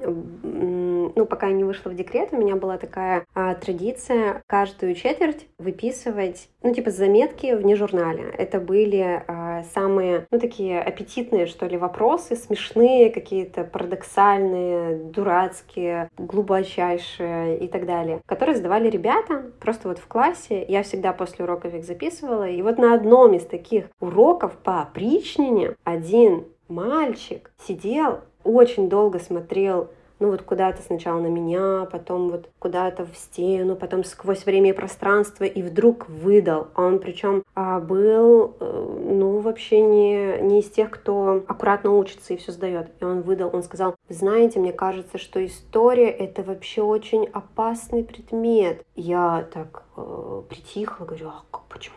ну, 0.43 1.25
пока 1.25 1.47
я 1.47 1.53
не 1.53 1.63
вышла 1.63 1.89
в 1.89 1.95
декрет, 1.95 2.29
у 2.33 2.37
меня 2.37 2.55
была 2.57 2.77
такая 2.77 3.25
а, 3.33 3.55
традиция 3.55 4.43
каждую 4.45 4.93
четверть 4.95 5.47
выписывать, 5.57 6.49
ну, 6.63 6.73
типа 6.73 6.91
заметки 6.91 7.55
вне 7.55 7.77
журнале. 7.77 8.33
Это 8.37 8.59
были 8.59 9.23
а, 9.27 9.63
самые, 9.73 10.27
ну, 10.31 10.39
такие 10.39 10.81
аппетитные, 10.81 11.45
что 11.45 11.65
ли, 11.65 11.77
вопросы, 11.77 12.35
смешные, 12.35 13.09
какие-то 13.09 13.63
парадоксальные, 13.63 14.95
дурацкие, 15.05 16.09
глубочайшие 16.17 17.59
и 17.59 17.67
так 17.69 17.85
далее, 17.85 18.19
которые 18.25 18.57
задавали 18.57 18.89
ребята 18.89 19.45
просто 19.61 19.87
вот 19.87 19.99
в 19.99 20.07
классе. 20.07 20.65
Я 20.67 20.83
всегда 20.83 21.13
после 21.13 21.45
уроков 21.45 21.73
их 21.73 21.85
записывала. 21.85 22.49
И 22.49 22.61
вот 22.61 22.77
на 22.77 22.93
одном 22.93 23.33
из 23.33 23.45
таких 23.45 23.85
уроков 24.01 24.57
по 24.57 24.81
опричнине 24.81 25.75
один 25.85 26.45
мальчик 26.69 27.51
сидел, 27.67 28.21
очень 28.43 28.89
долго 28.89 29.19
смотрел 29.19 29.89
ну 30.19 30.31
вот 30.31 30.41
куда-то 30.41 30.81
сначала 30.81 31.19
на 31.19 31.27
меня, 31.27 31.87
потом 31.91 32.29
вот 32.29 32.49
куда-то 32.59 33.05
в 33.05 33.15
стену, 33.15 33.75
потом 33.75 34.03
сквозь 34.03 34.45
время 34.45 34.71
и 34.71 34.73
пространство, 34.73 35.45
и 35.45 35.61
вдруг 35.61 36.09
выдал. 36.09 36.67
Он 36.75 36.99
причем 36.99 37.43
а, 37.55 37.79
был, 37.79 38.55
э, 38.59 38.97
ну 39.13 39.39
вообще 39.39 39.79
не, 39.79 40.41
не 40.41 40.59
из 40.59 40.69
тех, 40.69 40.91
кто 40.91 41.43
аккуратно 41.47 41.91
учится 41.95 42.33
и 42.33 42.37
все 42.37 42.51
сдает. 42.51 42.89
И 42.99 43.05
он 43.05 43.21
выдал, 43.21 43.49
он 43.53 43.63
сказал, 43.63 43.95
знаете, 44.09 44.59
мне 44.59 44.73
кажется, 44.73 45.17
что 45.17 45.43
история 45.45 46.09
это 46.09 46.43
вообще 46.43 46.81
очень 46.81 47.25
опасный 47.31 48.03
предмет. 48.03 48.83
Я 48.95 49.47
так 49.53 49.83
э, 49.95 50.41
притихла, 50.49 51.05
говорю, 51.05 51.29
а 51.29 51.59
почему? 51.69 51.95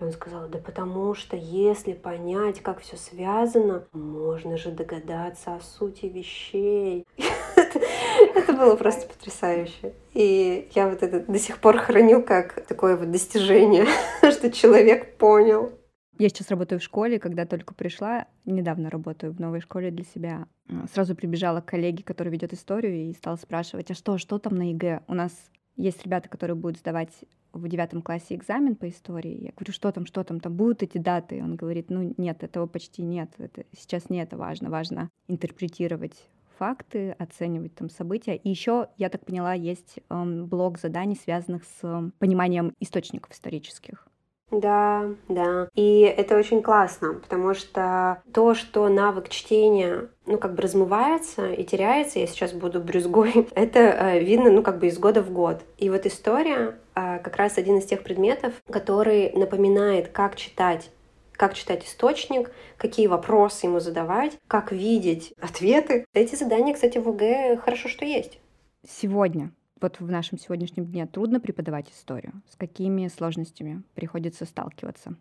И 0.00 0.04
он 0.04 0.12
сказал, 0.12 0.48
да 0.48 0.58
потому 0.58 1.14
что 1.14 1.36
если 1.36 1.92
понять, 1.92 2.60
как 2.60 2.80
все 2.80 2.96
связано, 2.96 3.84
можно 3.92 4.56
же 4.56 4.70
догадаться 4.70 5.56
о 5.56 5.60
сути 5.60 6.06
вещей. 6.06 7.04
Это 8.34 8.52
было 8.52 8.76
просто 8.76 9.08
потрясающе. 9.08 9.94
И 10.14 10.68
я 10.74 10.88
вот 10.88 11.02
это 11.02 11.20
до 11.20 11.38
сих 11.38 11.58
пор 11.58 11.78
храню 11.78 12.22
как 12.22 12.66
такое 12.66 12.96
вот 12.96 13.10
достижение, 13.10 13.86
что 14.30 14.50
человек 14.50 15.16
понял. 15.16 15.72
Я 16.18 16.28
сейчас 16.28 16.50
работаю 16.50 16.80
в 16.80 16.82
школе, 16.82 17.20
когда 17.20 17.46
только 17.46 17.74
пришла, 17.74 18.26
недавно 18.44 18.90
работаю 18.90 19.32
в 19.32 19.40
новой 19.40 19.60
школе 19.60 19.92
для 19.92 20.04
себя. 20.04 20.46
Сразу 20.92 21.14
прибежала 21.14 21.60
к 21.60 21.66
коллеге, 21.66 22.02
который 22.02 22.30
ведет 22.30 22.52
историю, 22.52 23.08
и 23.08 23.14
стала 23.14 23.36
спрашивать, 23.36 23.92
а 23.92 23.94
что, 23.94 24.18
что 24.18 24.38
там 24.38 24.56
на 24.56 24.70
ЕГЭ? 24.70 25.02
У 25.06 25.14
нас 25.14 25.32
есть 25.76 26.04
ребята, 26.04 26.28
которые 26.28 26.56
будут 26.56 26.78
сдавать 26.78 27.12
в 27.52 27.68
девятом 27.68 28.02
классе 28.02 28.34
экзамен 28.34 28.76
по 28.76 28.88
истории. 28.88 29.44
Я 29.44 29.52
говорю, 29.56 29.72
что 29.72 29.90
там, 29.92 30.06
что 30.06 30.24
там, 30.24 30.40
там 30.40 30.54
будут 30.54 30.82
эти 30.82 30.98
даты? 30.98 31.42
Он 31.42 31.56
говорит, 31.56 31.90
ну 31.90 32.14
нет, 32.16 32.42
этого 32.42 32.66
почти 32.66 33.02
нет, 33.02 33.30
это 33.38 33.64
сейчас 33.76 34.10
не 34.10 34.20
это 34.22 34.36
важно, 34.36 34.70
важно 34.70 35.10
интерпретировать 35.28 36.28
факты, 36.58 37.12
оценивать 37.18 37.74
там 37.74 37.88
события. 37.88 38.36
И 38.36 38.50
еще, 38.50 38.88
я 38.96 39.08
так 39.08 39.24
поняла, 39.24 39.54
есть 39.54 40.00
эм, 40.10 40.46
блок 40.46 40.78
заданий, 40.78 41.16
связанных 41.16 41.62
с 41.64 42.12
пониманием 42.18 42.74
источников 42.80 43.32
исторических. 43.32 44.08
Да, 44.50 45.10
да. 45.28 45.68
И 45.74 46.00
это 46.00 46.36
очень 46.36 46.62
классно, 46.62 47.14
потому 47.14 47.52
что 47.52 48.22
то, 48.32 48.54
что 48.54 48.88
навык 48.88 49.28
чтения 49.28 50.08
ну, 50.24 50.38
как 50.38 50.54
бы 50.54 50.62
размывается 50.62 51.52
и 51.52 51.64
теряется, 51.64 52.18
я 52.18 52.26
сейчас 52.26 52.52
буду 52.52 52.80
брюзгой, 52.80 53.48
это 53.54 53.78
э, 53.80 54.20
видно, 54.20 54.50
ну, 54.50 54.62
как 54.62 54.78
бы 54.78 54.86
из 54.86 54.98
года 54.98 55.22
в 55.22 55.30
год. 55.30 55.60
И 55.76 55.90
вот 55.90 56.06
история 56.06 56.78
э, 57.18 57.22
как 57.22 57.36
раз 57.36 57.58
один 57.58 57.78
из 57.78 57.84
тех 57.84 58.02
предметов, 58.02 58.54
который 58.70 59.32
напоминает, 59.32 60.08
как 60.08 60.36
читать 60.36 60.90
как 61.32 61.54
читать 61.54 61.86
источник, 61.86 62.50
какие 62.76 63.06
вопросы 63.06 63.66
ему 63.66 63.78
задавать, 63.78 64.36
как 64.48 64.72
видеть 64.72 65.32
ответы. 65.40 66.04
Эти 66.12 66.34
задания, 66.34 66.74
кстати, 66.74 66.98
в 66.98 67.08
ОГЭ 67.08 67.58
хорошо, 67.58 67.88
что 67.88 68.04
есть. 68.04 68.40
Сегодня 68.84 69.52
вот 69.80 70.00
в 70.00 70.10
нашем 70.10 70.38
сегодняшнем 70.38 70.86
дне 70.86 71.06
трудно 71.06 71.38
преподавать 71.40 71.90
историю? 71.90 72.32
С 72.50 72.56
какими 72.56 73.06
сложностями 73.06 73.82
приходится 73.94 74.44
сталкиваться? 74.44 75.14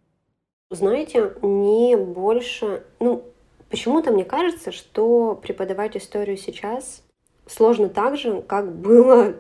Знаете, 0.69 1.33
не 1.41 1.95
больше... 1.95 2.83
Ну, 2.99 3.23
почему-то 3.69 4.11
мне 4.11 4.25
кажется, 4.25 4.71
что 4.71 5.35
преподавать 5.35 5.95
историю 5.95 6.37
сейчас 6.37 7.03
сложно 7.45 7.89
так 7.89 8.17
же, 8.17 8.41
как 8.41 8.75
было 8.75 9.35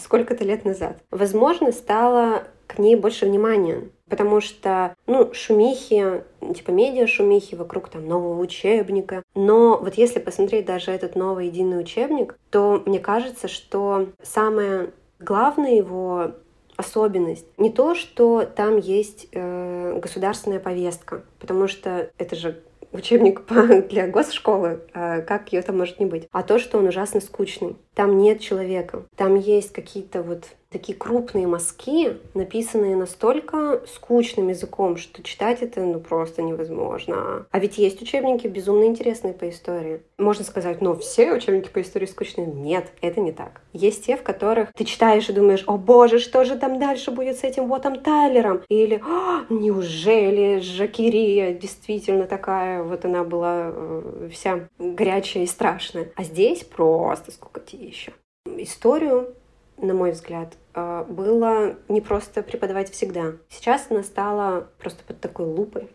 сколько-то 0.00 0.44
лет 0.44 0.64
назад. 0.64 0.98
Возможно, 1.10 1.72
стало 1.72 2.44
к 2.66 2.78
ней 2.78 2.96
больше 2.96 3.26
внимания 3.26 3.88
потому 4.08 4.40
что, 4.40 4.94
ну, 5.06 5.32
шумихи, 5.32 6.22
типа 6.54 6.70
медиа 6.70 7.06
шумихи 7.06 7.54
вокруг 7.54 7.88
там 7.88 8.06
нового 8.06 8.40
учебника. 8.40 9.22
Но 9.34 9.78
вот 9.78 9.94
если 9.94 10.18
посмотреть 10.18 10.66
даже 10.66 10.90
этот 10.90 11.14
новый 11.14 11.46
единый 11.46 11.80
учебник, 11.80 12.36
то 12.50 12.82
мне 12.86 12.98
кажется, 12.98 13.48
что 13.48 14.08
самое 14.22 14.90
главное 15.18 15.74
его 15.74 16.32
особенность 16.76 17.46
не 17.56 17.70
то, 17.70 17.96
что 17.96 18.44
там 18.44 18.76
есть 18.76 19.26
э, 19.32 19.98
государственная 20.00 20.60
повестка, 20.60 21.24
потому 21.40 21.66
что 21.66 22.10
это 22.18 22.36
же 22.36 22.62
учебник 22.92 23.42
для 23.88 24.06
госшколы, 24.08 24.80
э, 24.94 25.22
как 25.22 25.52
ее 25.52 25.62
там 25.62 25.78
может 25.78 26.00
не 26.00 26.06
быть, 26.06 26.28
а 26.32 26.42
то, 26.42 26.58
что 26.58 26.78
он 26.78 26.86
ужасно 26.86 27.20
скучный. 27.20 27.76
Там 27.94 28.18
нет 28.18 28.40
человека, 28.40 29.06
там 29.16 29.36
есть 29.36 29.72
какие-то 29.72 30.22
вот 30.22 30.44
такие 30.70 30.96
крупные 30.96 31.46
мазки, 31.46 32.18
написанные 32.34 32.94
настолько 32.94 33.82
скучным 33.86 34.48
языком, 34.48 34.96
что 34.96 35.22
читать 35.22 35.62
это 35.62 35.80
ну 35.80 36.00
просто 36.00 36.42
невозможно. 36.42 37.46
А 37.50 37.58
ведь 37.58 37.78
есть 37.78 38.02
учебники 38.02 38.46
безумно 38.46 38.84
интересные 38.84 39.32
по 39.32 39.48
истории. 39.48 40.02
Можно 40.18 40.44
сказать, 40.44 40.80
ну 40.82 40.94
все 40.96 41.32
учебники 41.32 41.68
по 41.68 41.80
истории 41.80 42.06
скучные. 42.06 42.46
Нет, 42.46 42.92
это 43.00 43.20
не 43.20 43.32
так. 43.32 43.62
Есть 43.72 44.04
те, 44.06 44.16
в 44.16 44.22
которых 44.22 44.72
ты 44.74 44.84
читаешь 44.84 45.28
и 45.28 45.32
думаешь, 45.32 45.64
о 45.66 45.78
боже, 45.78 46.18
что 46.18 46.44
же 46.44 46.56
там 46.56 46.78
дальше 46.78 47.10
будет 47.10 47.38
с 47.38 47.44
этим 47.44 47.68
Вотом 47.68 48.00
Тайлером? 48.00 48.62
Или 48.68 49.02
неужели 49.48 50.60
Жакирия 50.60 51.54
действительно 51.54 52.26
такая, 52.26 52.82
вот 52.82 53.04
она 53.04 53.24
была 53.24 53.70
э, 53.72 54.28
вся 54.32 54.68
горячая 54.78 55.44
и 55.44 55.46
страшная. 55.46 56.12
А 56.14 56.24
здесь 56.24 56.64
просто 56.64 57.30
скукотища. 57.32 58.12
Историю 58.56 59.34
на 59.78 59.94
мой 59.94 60.12
взгляд, 60.12 60.56
э, 60.74 61.04
было 61.08 61.76
не 61.88 62.00
просто 62.00 62.42
преподавать 62.42 62.90
всегда. 62.90 63.34
Сейчас 63.48 63.86
она 63.90 64.02
стала 64.02 64.68
просто 64.78 65.04
под 65.04 65.20
такой 65.20 65.46
лупой. 65.46 65.90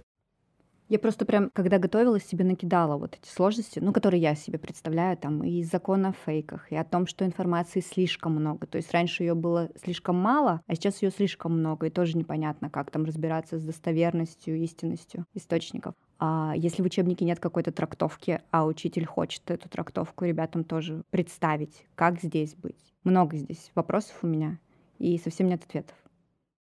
Я 0.89 0.99
просто 0.99 1.25
прям, 1.25 1.49
когда 1.53 1.79
готовилась, 1.79 2.23
себе 2.23 2.43
накидала 2.43 2.97
вот 2.97 3.17
эти 3.19 3.27
сложности, 3.27 3.79
ну, 3.79 3.93
которые 3.93 4.21
я 4.21 4.35
себе 4.35 4.59
представляю, 4.59 5.17
там, 5.17 5.43
и 5.43 5.63
закон 5.63 6.05
о 6.05 6.11
фейках, 6.11 6.71
и 6.71 6.75
о 6.75 6.83
том, 6.83 7.07
что 7.07 7.25
информации 7.25 7.79
слишком 7.79 8.33
много. 8.33 8.67
То 8.67 8.77
есть 8.77 8.91
раньше 8.91 9.23
ее 9.23 9.33
было 9.33 9.71
слишком 9.81 10.17
мало, 10.17 10.61
а 10.67 10.75
сейчас 10.75 11.01
ее 11.01 11.09
слишком 11.09 11.57
много, 11.57 11.87
и 11.87 11.89
тоже 11.89 12.17
непонятно, 12.17 12.69
как 12.69 12.91
там 12.91 13.05
разбираться 13.05 13.57
с 13.57 13.63
достоверностью, 13.63 14.57
истинностью 14.57 15.25
источников. 15.33 15.95
А 16.25 16.53
если 16.55 16.81
в 16.81 16.85
учебнике 16.85 17.25
нет 17.25 17.41
какой-то 17.41 17.73
трактовки, 17.73 18.39
а 18.49 18.65
учитель 18.65 19.05
хочет 19.05 19.51
эту 19.51 19.67
трактовку 19.67 20.23
ребятам 20.23 20.63
тоже 20.63 21.03
представить, 21.09 21.85
как 21.95 22.21
здесь 22.21 22.55
быть. 22.55 22.93
Много 23.03 23.35
здесь 23.35 23.71
вопросов 23.75 24.15
у 24.21 24.27
меня, 24.27 24.57
и 24.99 25.17
совсем 25.17 25.49
нет 25.49 25.65
ответов. 25.65 25.97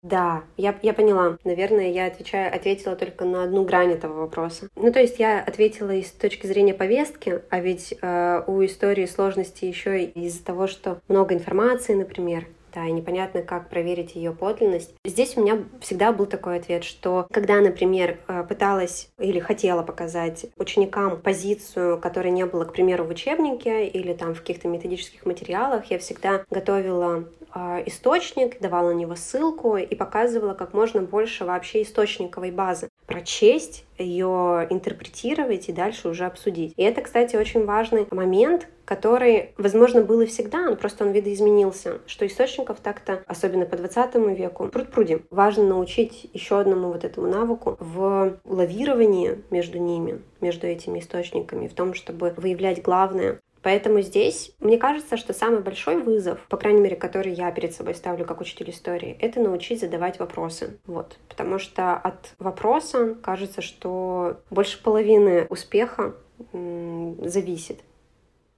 Да, 0.04 0.44
я, 0.58 0.78
я 0.82 0.94
поняла. 0.94 1.38
Наверное, 1.46 1.89
я 1.89 2.08
отвечаю, 2.08 2.54
ответила 2.54 2.98
только 2.98 3.24
на 3.24 3.44
одну 3.44 3.63
грань 3.63 3.94
этого 3.94 4.20
вопроса. 4.20 4.68
Ну, 4.76 4.91
то 4.91 5.00
есть 5.00 5.20
я 5.20 5.41
ответила 5.41 5.91
из 5.91 6.12
точки 6.12 6.48
зрения 6.48 6.74
повестки, 6.74 7.41
а 7.50 7.62
ведь 7.62 7.98
э, 8.02 8.44
у 8.48 8.62
истории 8.65 9.06
сложности 9.06 9.63
еще 9.63 10.04
из-за 10.04 10.44
того, 10.44 10.68
что 10.68 11.00
много 11.08 11.34
информации, 11.34 11.94
например, 11.94 12.46
да, 12.75 12.85
и 12.85 12.91
непонятно, 12.91 13.41
как 13.41 13.69
проверить 13.69 14.15
ее 14.15 14.33
подлинность. 14.33 14.93
Здесь 15.05 15.38
у 15.38 15.41
меня 15.41 15.63
всегда 15.79 16.11
был 16.11 16.25
такой 16.25 16.57
ответ, 16.57 16.83
что 16.83 17.25
когда, 17.31 17.59
например, 17.61 18.19
э, 18.27 18.43
пыталась 18.47 19.09
или 19.17 19.39
хотела 19.39 19.81
показать 19.81 20.45
ученикам 20.57 21.19
позицию, 21.21 21.99
которой 21.99 22.31
не 22.31 22.45
было, 22.45 22.65
к 22.65 22.73
примеру, 22.73 23.05
в 23.05 23.09
учебнике 23.09 23.88
или 23.88 24.13
там 24.13 24.35
в 24.35 24.41
каких-то 24.41 24.67
методических 24.67 25.25
материалах, 25.25 25.85
я 25.89 25.97
всегда 25.97 26.43
готовила 26.51 27.23
э, 27.53 27.83
источник, 27.85 28.59
давала 28.59 28.89
на 28.89 28.97
него 28.97 29.15
ссылку 29.15 29.77
и 29.77 29.95
показывала 29.95 30.53
как 30.53 30.73
можно 30.73 31.01
больше 31.01 31.45
вообще 31.45 31.81
источниковой 31.81 32.51
базы. 32.51 32.89
Прочесть, 33.06 33.86
ее 33.98 34.68
интерпретировать 34.70 35.70
и 35.70 35.74
дальше 35.74 36.10
уже 36.10 36.26
обсудить. 36.26 36.74
И 36.76 36.84
это, 36.84 37.02
кстати, 37.02 37.36
очень 37.36 37.65
важный 37.65 38.08
момент, 38.12 38.68
который, 38.84 39.54
возможно, 39.58 40.02
был 40.02 40.22
и 40.22 40.26
всегда, 40.26 40.70
но 40.70 40.76
просто 40.76 41.06
он 41.06 41.12
видоизменился, 41.12 42.00
что 42.08 42.26
источников 42.26 42.80
так-то, 42.80 43.24
особенно 43.28 43.65
по 43.65 43.78
20 43.78 44.15
веку, 44.38 44.68
пруд-пруди. 44.68 45.24
Важно 45.30 45.65
научить 45.65 46.30
еще 46.34 46.60
одному 46.60 46.91
вот 46.91 47.04
этому 47.04 47.28
навыку 47.28 47.78
в 47.80 48.38
лавировании 48.44 49.41
между 49.50 49.80
ними, 49.80 50.22
между 50.41 50.68
этими 50.68 51.00
источниками, 51.00 51.68
в 51.68 51.74
том, 51.74 51.94
чтобы 51.94 52.34
выявлять 52.38 52.82
главное. 52.82 53.39
Поэтому 53.65 54.01
здесь, 54.01 54.51
мне 54.60 54.78
кажется, 54.78 55.17
что 55.17 55.34
самый 55.34 55.62
большой 55.62 55.99
вызов, 55.99 56.39
по 56.49 56.58
крайней 56.58 56.82
мере, 56.82 56.95
который 56.95 57.34
я 57.34 57.51
перед 57.51 57.73
собой 57.73 57.95
ставлю 57.95 58.23
как 58.23 58.39
учитель 58.39 58.69
истории, 58.69 59.17
это 59.19 59.39
научить 59.39 59.80
задавать 59.80 60.19
вопросы. 60.19 60.80
Вот. 60.86 61.17
Потому 61.30 61.58
что 61.58 61.95
от 61.95 62.36
вопроса 62.38 63.15
кажется, 63.15 63.63
что 63.63 64.39
больше 64.51 64.84
половины 64.84 65.47
успеха 65.49 66.13
зависит. 66.54 67.80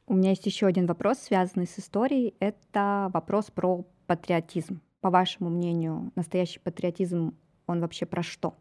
У 0.08 0.13
меня 0.13 0.32
есть 0.32 0.46
еще 0.46 0.65
один 0.65 0.88
вопрос, 0.88 1.20
связанный 1.20 1.67
с 1.67 1.80
историей. 1.80 2.36
Это 2.41 3.10
вопрос 3.13 3.46
про 3.46 3.86
патриотизм. 4.08 4.82
По 5.00 5.10
вашему 5.10 5.50
мнению, 5.50 6.12
настоящий 6.15 6.60
патриотизм, 6.60 7.34
он 7.65 7.80
вообще 7.80 8.06
про 8.06 8.24
что? 8.24 8.56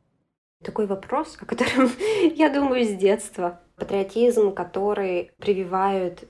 Такой 0.63 0.87
вопрос, 0.87 1.37
о 1.41 1.45
котором 1.45 1.91
я 2.37 2.51
думаю 2.51 2.85
с 2.85 2.95
детства. 2.95 3.61
Патриотизм, 3.75 4.53
который 4.53 5.33
прививают 5.39 6.25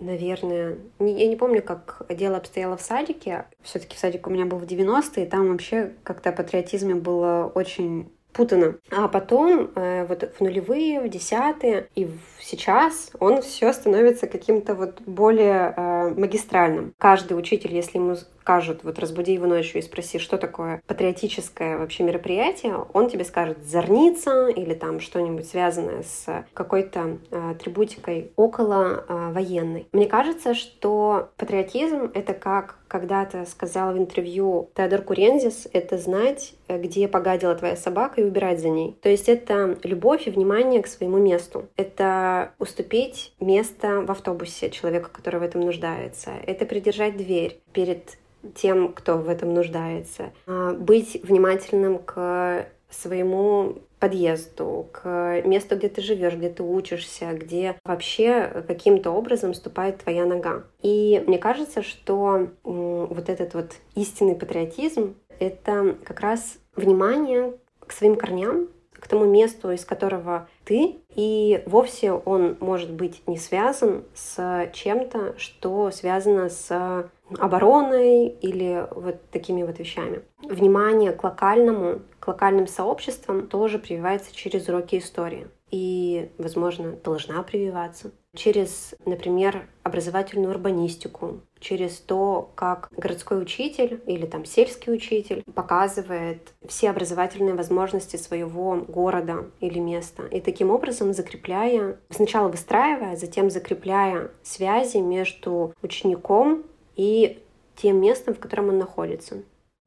наверное, 0.00 0.78
не, 0.98 1.20
я 1.20 1.28
не 1.28 1.36
помню, 1.36 1.62
как 1.62 2.06
дело 2.10 2.36
обстояло 2.38 2.76
в 2.76 2.82
садике. 2.82 3.46
Все-таки 3.62 3.96
садик 3.96 4.26
у 4.26 4.30
меня 4.30 4.46
был 4.46 4.58
в 4.58 4.64
90-е, 4.64 5.24
и 5.24 5.28
там 5.28 5.48
вообще 5.48 5.92
как-то 6.02 6.32
патриотизме 6.32 6.94
было 6.94 7.50
очень 7.54 8.10
путано. 8.32 8.76
А 8.90 9.08
потом, 9.08 9.70
э, 9.74 10.04
вот 10.06 10.30
в 10.36 10.40
нулевые, 10.40 11.00
в 11.00 11.08
десятые 11.08 11.88
и 11.94 12.06
в 12.06 12.18
сейчас 12.50 13.10
он 13.20 13.42
все 13.42 13.72
становится 13.72 14.26
каким-то 14.26 14.74
вот 14.74 15.00
более 15.02 15.74
э, 15.76 16.14
магистральным. 16.16 16.94
Каждый 16.98 17.38
учитель, 17.38 17.74
если 17.74 17.98
ему 17.98 18.16
скажут, 18.16 18.82
вот 18.82 18.98
разбуди 18.98 19.34
его 19.34 19.46
ночью 19.46 19.78
и 19.78 19.82
спроси, 19.82 20.18
что 20.18 20.36
такое 20.38 20.82
патриотическое 20.86 21.78
вообще 21.78 22.02
мероприятие, 22.02 22.76
он 22.92 23.08
тебе 23.08 23.24
скажет 23.24 23.64
зорница 23.64 24.48
или 24.48 24.74
там 24.74 25.00
что-нибудь 25.00 25.48
связанное 25.48 26.02
с 26.02 26.44
какой-то 26.54 27.18
э, 27.30 27.50
атрибутикой 27.52 28.32
около 28.36 29.04
э, 29.06 29.32
военной. 29.32 29.86
Мне 29.92 30.06
кажется, 30.06 30.54
что 30.54 31.30
патриотизм— 31.36 32.10
это 32.14 32.34
как 32.34 32.79
когда-то 32.90 33.46
сказал 33.46 33.94
в 33.94 33.98
интервью 33.98 34.68
Теодор 34.74 35.02
Курензис, 35.02 35.68
это 35.72 35.96
знать, 35.96 36.54
где 36.68 37.06
погадила 37.06 37.54
твоя 37.54 37.76
собака 37.76 38.20
и 38.20 38.24
убирать 38.24 38.60
за 38.60 38.68
ней. 38.68 38.96
То 39.00 39.08
есть 39.08 39.28
это 39.28 39.78
любовь 39.84 40.26
и 40.26 40.30
внимание 40.30 40.82
к 40.82 40.88
своему 40.88 41.18
месту. 41.18 41.66
Это 41.76 42.52
уступить 42.58 43.32
место 43.38 44.00
в 44.00 44.10
автобусе 44.10 44.70
человеку, 44.70 45.08
который 45.12 45.38
в 45.38 45.44
этом 45.44 45.60
нуждается. 45.60 46.32
Это 46.46 46.66
придержать 46.66 47.16
дверь 47.16 47.60
перед 47.72 48.18
тем, 48.56 48.92
кто 48.92 49.18
в 49.18 49.28
этом 49.28 49.54
нуждается. 49.54 50.32
А, 50.46 50.72
быть 50.72 51.20
внимательным 51.22 51.98
к 51.98 52.66
своему 52.90 53.78
подъезду, 54.00 54.88
к 54.92 55.42
месту, 55.44 55.76
где 55.76 55.88
ты 55.88 56.00
живешь, 56.00 56.34
где 56.34 56.48
ты 56.48 56.62
учишься, 56.62 57.32
где 57.34 57.76
вообще 57.84 58.64
каким-то 58.66 59.10
образом 59.10 59.54
ступает 59.54 59.98
твоя 59.98 60.24
нога. 60.24 60.64
И 60.82 61.22
мне 61.26 61.38
кажется, 61.38 61.82
что 61.82 62.48
вот 62.64 63.28
этот 63.28 63.54
вот 63.54 63.72
истинный 63.94 64.34
патриотизм— 64.34 65.14
это 65.38 65.96
как 66.04 66.20
раз 66.20 66.58
внимание 66.74 67.54
к 67.86 67.92
своим 67.92 68.16
корням, 68.16 68.68
к 69.00 69.08
тому 69.08 69.24
месту, 69.24 69.70
из 69.70 69.84
которого 69.84 70.48
ты, 70.64 70.98
и 71.14 71.62
вовсе 71.66 72.12
он 72.12 72.56
может 72.60 72.92
быть 72.92 73.22
не 73.26 73.38
связан 73.38 74.04
с 74.14 74.70
чем-то, 74.72 75.34
что 75.38 75.90
связано 75.90 76.48
с 76.48 77.10
обороной 77.38 78.26
или 78.28 78.86
вот 78.90 79.16
такими 79.30 79.62
вот 79.62 79.78
вещами. 79.78 80.22
Внимание 80.42 81.12
к 81.12 81.24
локальному, 81.24 82.00
к 82.18 82.28
локальным 82.28 82.66
сообществам 82.66 83.46
тоже 83.46 83.78
прививается 83.78 84.34
через 84.34 84.68
уроки 84.68 84.98
истории 84.98 85.48
и, 85.70 86.30
возможно, 86.38 86.92
должна 86.92 87.42
прививаться 87.42 88.12
через, 88.34 88.94
например, 89.06 89.68
образовательную 89.82 90.50
урбанистику, 90.50 91.40
через 91.58 91.98
то, 91.98 92.50
как 92.54 92.88
городской 92.96 93.42
учитель 93.42 94.00
или 94.06 94.26
там 94.26 94.44
сельский 94.44 94.92
учитель 94.92 95.42
показывает 95.54 96.52
все 96.66 96.90
образовательные 96.90 97.54
возможности 97.54 98.16
своего 98.16 98.76
города 98.76 99.50
или 99.60 99.78
места. 99.78 100.24
И 100.26 100.40
таким 100.40 100.70
образом 100.70 101.12
закрепляя, 101.12 101.98
сначала 102.10 102.48
выстраивая, 102.48 103.16
затем 103.16 103.50
закрепляя 103.50 104.30
связи 104.42 104.98
между 104.98 105.74
учеником 105.82 106.64
и 106.94 107.42
тем 107.76 108.00
местом, 108.00 108.34
в 108.34 108.38
котором 108.38 108.68
он 108.68 108.78
находится. 108.78 109.42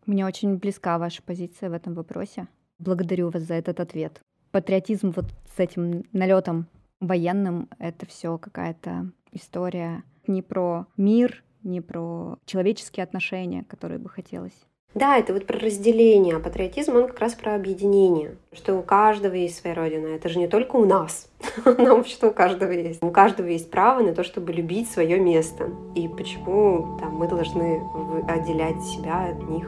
Мне 0.05 0.25
очень 0.25 0.57
близка 0.57 0.97
ваша 0.97 1.21
позиция 1.23 1.69
в 1.69 1.73
этом 1.73 1.93
вопросе. 1.93 2.47
Благодарю 2.77 3.29
вас 3.29 3.43
за 3.43 3.53
этот 3.53 3.79
ответ. 3.79 4.21
Патриотизм 4.53 5.09
вот 5.15 5.25
с 5.57 5.59
этим 5.59 6.03
налетом 6.13 6.67
военным— 6.99 7.69
это 7.79 8.05
все 8.05 8.37
какая-то 8.37 9.09
история 9.31 10.03
не 10.27 10.43
про 10.43 10.85
мир, 10.95 11.43
не 11.63 11.81
про 11.81 12.37
человеческие 12.45 13.03
отношения, 13.03 13.65
которые 13.67 13.97
бы 13.97 14.09
хотелось. 14.09 14.53
Да, 14.93 15.17
это 15.17 15.33
вот 15.33 15.47
про 15.47 15.57
разделение, 15.57 16.35
а 16.35 16.39
патриотизм, 16.39 16.95
он 16.95 17.07
как 17.07 17.19
раз 17.19 17.33
про 17.33 17.55
объединение, 17.55 18.35
что 18.51 18.75
у 18.75 18.83
каждого 18.83 19.33
есть 19.33 19.57
своя 19.57 19.75
родина. 19.75 20.05
Это 20.05 20.29
же 20.29 20.37
не 20.37 20.47
только 20.47 20.75
у 20.75 20.85
нас, 20.85 21.29
она 21.65 21.95
вообще-то 21.95 22.27
у 22.27 22.31
каждого 22.31 22.69
есть. 22.73 23.01
У 23.01 23.09
каждого 23.09 23.47
есть 23.47 23.71
право 23.71 24.03
на 24.03 24.13
то, 24.13 24.23
чтобы 24.23 24.53
любить 24.53 24.87
свое 24.87 25.19
место. 25.19 25.71
И 25.95 26.07
почему 26.07 26.99
там, 26.99 27.15
мы 27.15 27.27
должны 27.27 27.81
отделять 28.27 28.83
себя 28.83 29.29
от 29.29 29.41
них. 29.49 29.67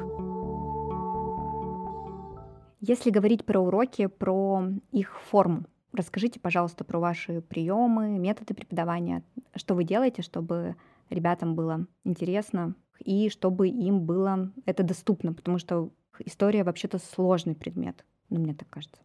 Если 2.88 3.10
говорить 3.10 3.46
про 3.46 3.60
уроки, 3.60 4.06
про 4.06 4.64
их 4.92 5.20
форму, 5.20 5.66
расскажите, 5.92 6.40
пожалуйста, 6.40 6.84
про 6.84 7.00
ваши 7.00 7.42
приемы, 7.42 8.20
методы 8.20 8.54
преподавания, 8.54 9.24
что 9.56 9.74
вы 9.74 9.84
делаете, 9.84 10.22
чтобы 10.22 10.76
ребятам 11.10 11.56
было 11.56 11.88
интересно 12.04 12.76
и 13.00 13.30
чтобы 13.30 13.70
им 13.70 14.02
было 14.02 14.52
это 14.68 14.84
доступно, 14.84 15.34
потому 15.34 15.58
что 15.58 15.90
история 16.20 16.64
вообще-то 16.64 17.00
сложный 17.00 17.56
предмет, 17.56 18.06
ну, 18.30 18.40
мне 18.40 18.54
так 18.54 18.70
кажется. 18.70 19.02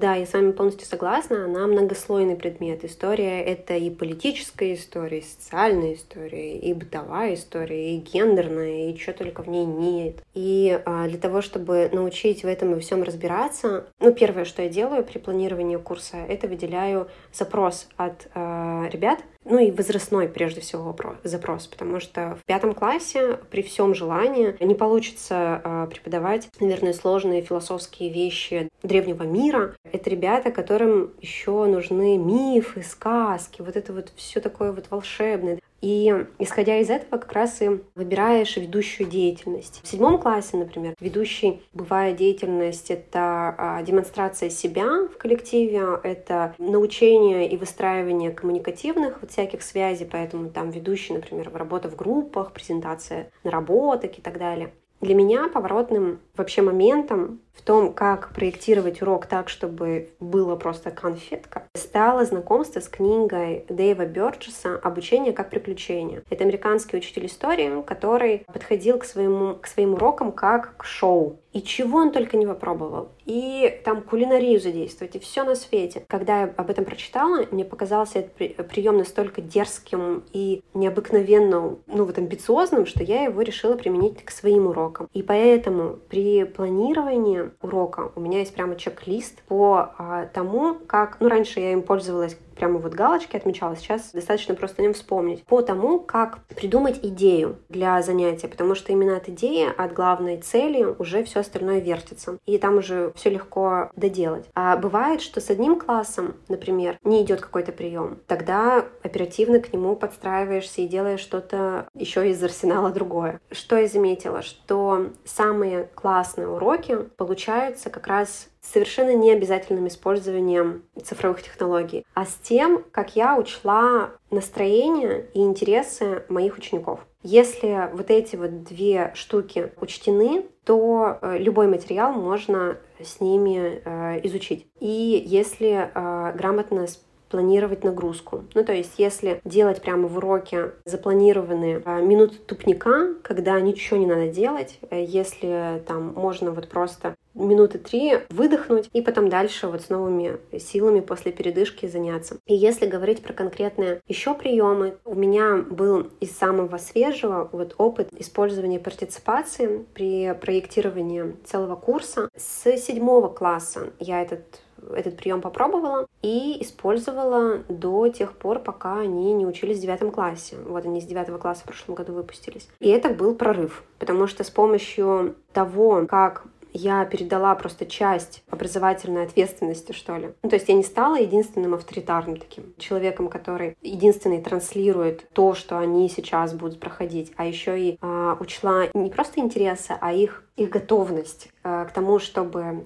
Да, 0.00 0.14
я 0.14 0.24
с 0.24 0.32
вами 0.32 0.52
полностью 0.52 0.88
согласна. 0.88 1.44
Она 1.44 1.66
многослойный 1.66 2.34
предмет. 2.34 2.86
История— 2.86 3.42
это 3.44 3.76
и 3.76 3.90
политическая 3.90 4.72
история, 4.72 5.18
и 5.18 5.22
социальная 5.22 5.92
история, 5.92 6.58
и 6.58 6.72
бытовая 6.72 7.34
история, 7.34 7.94
и 7.94 7.98
гендерная, 7.98 8.92
и 8.92 8.98
что 8.98 9.12
только 9.12 9.42
в 9.42 9.48
ней 9.48 9.66
нет. 9.66 10.22
И 10.32 10.80
а, 10.86 11.06
для 11.06 11.18
того, 11.18 11.42
чтобы 11.42 11.90
научить 11.92 12.44
в 12.44 12.46
этом 12.46 12.74
и 12.74 12.80
всем 12.80 13.02
разбираться, 13.02 13.88
ну, 13.98 14.14
первое, 14.14 14.46
что 14.46 14.62
я 14.62 14.70
делаю 14.70 15.04
при 15.04 15.18
планировании 15.18 15.76
курса, 15.76 16.16
это 16.16 16.48
выделяю 16.48 17.08
запрос 17.34 17.86
от 17.98 18.26
а, 18.34 18.88
ребят, 18.90 19.18
ну 19.44 19.58
и 19.58 19.70
возрастной, 19.70 20.28
прежде 20.28 20.60
всего, 20.60 20.96
запрос, 21.24 21.66
потому 21.66 21.98
что 21.98 22.36
в 22.40 22.44
пятом 22.44 22.74
классе 22.74 23.38
при 23.50 23.62
всем 23.62 23.94
желании 23.94 24.54
не 24.60 24.74
получится 24.74 25.60
э, 25.64 25.86
преподавать, 25.90 26.48
наверное, 26.60 26.92
сложные 26.92 27.42
философские 27.42 28.12
вещи 28.12 28.68
древнего 28.82 29.22
мира. 29.22 29.74
Это 29.84 30.10
ребята, 30.10 30.50
которым 30.50 31.12
еще 31.20 31.64
нужны 31.64 32.18
мифы, 32.18 32.82
сказки, 32.82 33.62
вот 33.62 33.76
это 33.76 33.92
вот 33.92 34.12
все 34.16 34.40
такое 34.40 34.72
вот 34.72 34.90
волшебное. 34.90 35.58
И 35.80 36.26
исходя 36.38 36.78
из 36.78 36.90
этого 36.90 37.18
как 37.18 37.32
раз 37.32 37.62
и 37.62 37.80
выбираешь 37.94 38.56
ведущую 38.56 39.08
деятельность. 39.08 39.80
В 39.82 39.88
седьмом 39.88 40.18
классе, 40.18 40.56
например, 40.56 40.94
ведущий 41.00 41.62
бывает 41.72 42.16
деятельность— 42.16 42.90
это 42.90 43.54
а, 43.56 43.82
демонстрация 43.82 44.50
себя 44.50 45.08
в 45.12 45.16
коллективе, 45.16 46.00
это 46.02 46.54
научение 46.58 47.48
и 47.48 47.56
выстраивание 47.56 48.30
коммуникативных 48.30 49.20
вот 49.20 49.30
всяких 49.30 49.62
связей, 49.62 50.08
поэтому 50.10 50.50
там 50.50 50.70
ведущий, 50.70 51.14
например, 51.14 51.50
работа 51.52 51.88
в 51.88 51.96
группах, 51.96 52.52
презентация 52.52 53.30
наработок 53.44 54.18
и 54.18 54.22
так 54.22 54.38
далее. 54.38 54.72
Для 55.00 55.14
меня 55.14 55.48
поворотным 55.48 56.20
вообще 56.36 56.60
моментом 56.60 57.40
в 57.54 57.62
том, 57.62 57.92
как 57.92 58.34
проектировать 58.34 59.00
урок 59.00 59.26
так, 59.26 59.48
чтобы 59.48 60.10
было 60.20 60.56
просто 60.56 60.90
конфетка, 60.90 61.64
стало 61.74 62.24
знакомство 62.26 62.80
с 62.80 62.88
книгой 62.88 63.64
Дэйва 63.68 64.04
Бёрджеса 64.04 64.78
«Обучение 64.82 65.32
как 65.32 65.48
приключение». 65.48 66.22
Это 66.28 66.44
американский 66.44 66.98
учитель 66.98 67.26
истории, 67.26 67.82
который 67.82 68.44
подходил 68.46 68.98
к, 68.98 69.04
своему, 69.04 69.54
к 69.54 69.66
своим 69.66 69.94
урокам 69.94 70.32
как 70.32 70.76
к 70.76 70.84
шоу. 70.84 71.40
И 71.52 71.62
чего 71.62 71.98
он 71.98 72.12
только 72.12 72.36
не 72.36 72.46
попробовал. 72.46 73.08
И 73.30 73.80
там 73.84 74.02
кулинарию 74.02 74.58
задействовать, 74.58 75.14
и 75.14 75.20
все 75.20 75.44
на 75.44 75.54
свете. 75.54 76.04
Когда 76.08 76.40
я 76.40 76.54
об 76.56 76.68
этом 76.68 76.84
прочитала, 76.84 77.46
мне 77.52 77.64
показался 77.64 78.18
этот 78.18 78.68
прием 78.68 78.98
настолько 78.98 79.40
дерзким 79.40 80.24
и 80.32 80.64
необыкновенно, 80.74 81.76
ну 81.86 82.04
вот 82.04 82.18
амбициозным, 82.18 82.86
что 82.86 83.04
я 83.04 83.22
его 83.22 83.40
решила 83.42 83.76
применить 83.76 84.24
к 84.24 84.32
своим 84.32 84.66
урокам. 84.66 85.08
И 85.12 85.22
поэтому 85.22 86.00
при 86.08 86.42
планировании 86.42 87.52
урока 87.62 88.10
у 88.16 88.20
меня 88.20 88.40
есть 88.40 88.52
прямо 88.52 88.74
чек-лист 88.74 89.44
по 89.46 89.92
а, 89.96 90.26
тому, 90.26 90.74
как... 90.88 91.18
Ну, 91.20 91.28
раньше 91.28 91.60
я 91.60 91.70
им 91.70 91.82
пользовалась 91.82 92.36
прямо 92.60 92.78
вот 92.78 92.92
галочки 92.92 93.36
отмечала, 93.36 93.74
сейчас 93.74 94.12
достаточно 94.12 94.54
просто 94.54 94.82
о 94.82 94.84
нем 94.84 94.92
вспомнить. 94.92 95.42
По 95.44 95.62
тому, 95.62 95.98
как 95.98 96.44
придумать 96.44 97.00
идею 97.02 97.56
для 97.70 98.02
занятия, 98.02 98.48
потому 98.48 98.74
что 98.74 98.92
именно 98.92 99.16
от 99.16 99.30
идеи, 99.30 99.66
от 99.74 99.94
главной 99.94 100.36
цели 100.36 100.84
уже 100.98 101.24
все 101.24 101.40
остальное 101.40 101.80
вертится. 101.80 102.36
И 102.44 102.58
там 102.58 102.76
уже 102.76 103.12
все 103.16 103.30
легко 103.30 103.90
доделать. 103.96 104.44
А 104.54 104.76
бывает, 104.76 105.22
что 105.22 105.40
с 105.40 105.48
одним 105.48 105.80
классом, 105.80 106.34
например, 106.48 106.98
не 107.02 107.22
идет 107.22 107.40
какой-то 107.40 107.72
прием. 107.72 108.18
Тогда 108.26 108.84
оперативно 109.02 109.60
к 109.60 109.72
нему 109.72 109.96
подстраиваешься 109.96 110.82
и 110.82 110.86
делаешь 110.86 111.20
что-то 111.20 111.88
еще 111.94 112.28
из 112.28 112.42
арсенала 112.44 112.90
другое. 112.90 113.40
Что 113.50 113.78
я 113.78 113.88
заметила? 113.88 114.42
Что 114.42 115.06
самые 115.24 115.84
классные 115.94 116.48
уроки 116.48 116.98
получаются 117.16 117.88
как 117.88 118.06
раз 118.06 118.50
совершенно 118.60 119.14
не 119.14 119.32
обязательным 119.32 119.88
использованием 119.88 120.82
цифровых 121.02 121.42
технологий, 121.42 122.04
а 122.14 122.26
с 122.26 122.34
тем, 122.34 122.84
как 122.90 123.16
я 123.16 123.36
учла 123.36 124.10
настроение 124.30 125.26
и 125.34 125.40
интересы 125.40 126.24
моих 126.28 126.56
учеников. 126.56 127.00
Если 127.22 127.90
вот 127.92 128.10
эти 128.10 128.36
вот 128.36 128.64
две 128.64 129.12
штуки 129.14 129.72
учтены, 129.80 130.46
то 130.64 131.18
э, 131.20 131.38
любой 131.38 131.66
материал 131.66 132.12
можно 132.12 132.78
с 133.02 133.20
ними 133.20 133.82
э, 133.84 134.26
изучить. 134.26 134.66
И 134.80 135.22
если 135.26 135.90
э, 135.92 136.32
грамотно 136.36 136.86
планировать 137.30 137.84
нагрузку. 137.84 138.44
Ну, 138.54 138.64
то 138.64 138.72
есть, 138.72 138.94
если 138.98 139.40
делать 139.44 139.80
прямо 139.80 140.08
в 140.08 140.18
уроке 140.18 140.72
запланированные 140.84 141.80
а, 141.84 142.00
минуты 142.00 142.36
тупника, 142.38 143.14
когда 143.22 143.58
ничего 143.60 143.98
не 143.98 144.06
надо 144.06 144.28
делать, 144.28 144.78
э, 144.90 145.04
если 145.04 145.82
там 145.86 146.12
можно 146.14 146.50
вот 146.50 146.68
просто 146.68 147.14
минуты 147.44 147.78
три 147.78 148.20
выдохнуть 148.30 148.88
и 148.92 149.02
потом 149.02 149.28
дальше 149.28 149.66
вот 149.66 149.82
с 149.82 149.88
новыми 149.88 150.38
силами 150.58 151.00
после 151.00 151.32
передышки 151.32 151.86
заняться. 151.86 152.38
И 152.46 152.54
если 152.54 152.86
говорить 152.86 153.22
про 153.22 153.32
конкретные 153.32 154.00
еще 154.06 154.34
приемы, 154.34 154.96
у 155.04 155.14
меня 155.14 155.56
был 155.56 156.08
из 156.20 156.36
самого 156.36 156.78
свежего 156.78 157.48
вот 157.52 157.74
опыт 157.78 158.08
использования 158.18 158.78
партиципации 158.78 159.84
при 159.94 160.34
проектировании 160.34 161.36
целого 161.44 161.76
курса. 161.76 162.28
С 162.36 162.76
седьмого 162.76 163.28
класса 163.28 163.90
я 163.98 164.22
этот 164.22 164.60
этот 164.94 165.16
прием 165.16 165.40
попробовала 165.40 166.06
и 166.22 166.62
использовала 166.62 167.62
до 167.68 168.08
тех 168.08 168.32
пор, 168.32 168.60
пока 168.60 169.00
они 169.00 169.32
не 169.32 169.46
учились 169.46 169.78
в 169.78 169.82
девятом 169.82 170.10
классе. 170.10 170.56
Вот 170.66 170.84
они 170.84 171.00
с 171.00 171.04
девятого 171.04 171.38
класса 171.38 171.62
в 171.62 171.66
прошлом 171.66 171.94
году 171.94 172.12
выпустились. 172.12 172.68
И 172.80 172.88
это 172.88 173.10
был 173.10 173.34
прорыв, 173.34 173.84
потому 173.98 174.26
что 174.26 174.44
с 174.44 174.50
помощью 174.50 175.36
того, 175.52 176.06
как 176.06 176.44
я 176.72 177.04
передала 177.04 177.54
просто 177.54 177.86
часть 177.86 178.42
образовательной 178.48 179.24
ответственности, 179.24 179.92
что 179.92 180.16
ли. 180.16 180.34
Ну, 180.42 180.48
то 180.48 180.56
есть 180.56 180.68
я 180.68 180.74
не 180.74 180.82
стала 180.82 181.16
единственным 181.16 181.74
авторитарным 181.74 182.36
таким 182.36 182.74
человеком, 182.78 183.28
который 183.28 183.76
единственный 183.82 184.40
транслирует 184.40 185.28
то, 185.32 185.54
что 185.54 185.78
они 185.78 186.08
сейчас 186.08 186.54
будут 186.54 186.80
проходить, 186.80 187.32
а 187.36 187.44
еще 187.44 187.78
и 187.78 187.98
э, 188.00 188.36
учла 188.40 188.86
не 188.94 189.10
просто 189.10 189.40
интересы, 189.40 189.94
а 190.00 190.12
их 190.12 190.44
их 190.56 190.68
готовность 190.68 191.48
э, 191.64 191.86
к 191.88 191.92
тому, 191.92 192.18
чтобы 192.18 192.84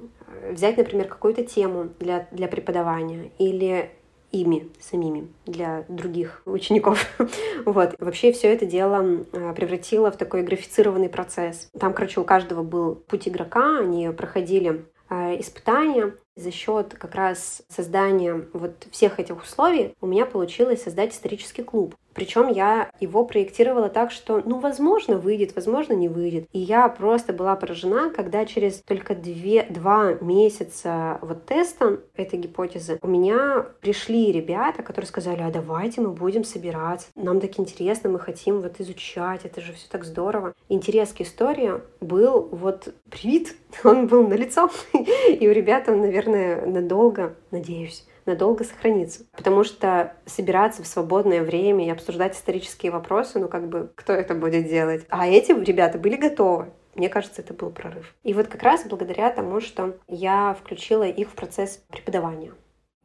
взять, 0.51 0.77
например, 0.77 1.09
какую-то 1.09 1.45
тему 1.45 1.91
для, 1.99 2.29
для 2.31 2.49
преподавания 2.49 3.31
или 3.39 3.91
ими 4.35 4.69
самими 4.81 5.29
для 5.47 5.85
других 5.89 6.43
учеников. 6.45 7.07
вот. 7.65 7.95
Вообще 7.99 8.33
все 8.33 8.53
это 8.53 8.67
дело 8.67 9.25
а, 9.33 9.53
превратило 9.55 10.11
в 10.11 10.17
такой 10.17 10.43
графицированный 10.43 11.09
процесс. 11.09 11.69
Там, 11.79 11.95
короче, 11.95 12.21
у 12.21 12.25
каждого 12.25 12.63
был 12.63 12.97
путь 12.97 13.29
игрока, 13.29 13.79
они 13.79 14.11
проходили 14.11 14.85
а, 15.09 15.24
испытания, 15.41 16.15
за 16.37 16.51
счет 16.51 16.95
как 16.95 17.15
раз 17.15 17.63
создания 17.69 18.47
вот 18.53 18.87
всех 18.91 19.21
этих 19.21 19.43
условий 19.43 19.95
у 20.01 20.07
меня 20.07 20.27
получилось 20.27 20.83
создать 20.83 21.13
исторический 21.13 21.63
клуб. 21.63 21.95
Причем 22.15 22.47
я 22.49 22.91
его 23.01 23.25
проектировала 23.25 23.89
так, 23.89 24.13
что, 24.13 24.41
ну, 24.45 24.61
возможно, 24.61 25.19
выйдет, 25.19 25.55
возможно, 25.57 25.95
не 25.95 26.09
выйдет. 26.09 26.49
И 26.53 26.61
я 26.61 26.89
просто 26.89 27.33
была 27.33 27.57
поражена, 27.57 28.11
когда 28.11 28.47
через 28.47 28.81
только 28.83 29.17
две, 29.17 29.65
два 29.65 30.15
месяца 30.21 31.19
вот 31.23 31.45
теста 31.45 32.01
этой 32.15 32.39
гипотезы 32.39 33.01
у 33.03 33.09
меня 33.09 33.67
пришли 33.81 34.31
ребята, 34.31 34.85
которые 34.85 35.09
сказали, 35.09 35.43
а 35.43 35.51
давайте 35.51 36.01
мы 36.01 36.11
будем 36.11 36.45
собираться. 36.45 37.09
Нам 37.17 37.41
так 37.41 37.59
интересно, 37.59 38.11
мы 38.11 38.21
хотим 38.21 38.61
вот 38.61 38.81
изучать, 38.81 39.45
это 39.45 39.61
же 39.61 39.73
все 39.73 39.89
так 39.91 40.05
здорово. 40.05 40.55
Интерес 40.69 41.13
к 41.13 41.21
истории 41.21 41.73
был 42.01 42.49
вот 42.53 42.95
привит, 43.11 43.57
он 43.85 44.07
был 44.07 44.27
на 44.29 44.35
лицо. 44.35 44.71
И 45.41 45.49
у 45.49 45.53
ребят 45.53 45.89
он, 45.89 46.01
наверное, 46.01 46.65
надолго, 46.67 47.37
надеюсь, 47.51 48.07
надолго 48.27 48.65
сохранится. 48.65 49.25
Потому 49.33 49.65
что 49.65 50.15
собираться 50.27 50.83
в 50.83 50.87
свободное 50.87 51.43
время 51.43 51.87
и 51.87 51.91
обсуждать 51.91 52.37
исторические 52.37 52.93
вопросы, 52.93 53.39
ну 53.39 53.49
как 53.49 53.69
бы 53.69 53.93
кто 53.95 54.13
это 54.13 54.35
будет 54.35 54.69
делать? 54.69 55.07
А 55.09 55.27
эти 55.27 55.53
ребята 55.53 55.99
были 55.99 56.17
готовы. 56.17 56.71
Мне 56.95 57.09
кажется, 57.09 57.43
это 57.43 57.55
был 57.55 57.71
прорыв. 57.71 58.15
И 58.23 58.33
вот 58.35 58.47
как 58.47 58.63
раз 58.63 58.85
благодаря 58.87 59.31
тому, 59.31 59.61
что 59.61 59.97
я 60.07 60.55
включила 60.55 61.03
их 61.03 61.31
в 61.31 61.35
процесс 61.35 61.83
преподавания. 61.89 62.53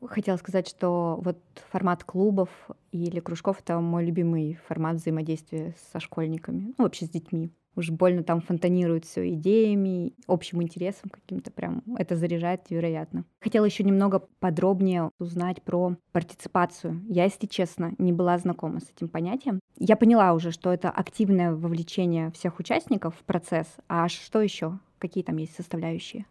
Хотела 0.06 0.38
сказать, 0.38 0.68
что 0.68 1.20
вот 1.22 1.38
формат 1.72 2.04
клубов 2.04 2.50
или 2.92 3.20
кружков— 3.20 3.60
это 3.60 3.80
мой 3.80 4.06
любимый 4.06 4.58
формат 4.68 4.96
взаимодействия 4.96 5.76
со 5.92 6.00
школьниками, 6.00 6.74
ну, 6.78 6.86
вообще 6.86 7.06
с 7.06 7.10
детьми 7.10 7.50
уж 7.76 7.90
больно 7.90 8.24
там 8.24 8.42
фонтанирует 8.42 9.06
все 9.06 9.30
идеями, 9.34 10.14
общим 10.28 10.62
интересом 10.62 11.10
каким-то 11.10 11.52
прям. 11.52 11.84
Это 11.98 12.16
заряжает 12.16 12.70
вероятно. 12.70 13.26
Хотела 13.40 13.66
еще 13.66 13.84
немного 13.84 14.28
подробнее 14.40 15.12
узнать 15.20 15.62
про 15.62 15.96
партиципацию. 16.12 17.02
Я, 17.08 17.26
если 17.26 17.48
честно, 17.48 17.94
не 17.98 18.14
была 18.14 18.38
знакома 18.38 18.80
с 18.80 18.92
этим 18.96 19.10
понятием. 19.10 19.60
Я 19.78 19.96
поняла 19.96 20.34
уже, 20.34 20.52
что 20.52 20.74
это 20.74 20.90
активное 20.90 21.54
вовлечение 21.54 22.32
всех 22.32 22.60
участников 22.60 23.16
в 23.16 23.24
процесс. 23.24 23.68
А 23.88 24.08
что 24.10 24.42
еще? 24.42 24.80
Какие 24.98 25.24
там 25.24 25.38
есть 25.38 25.56
составляющие? 25.56 26.26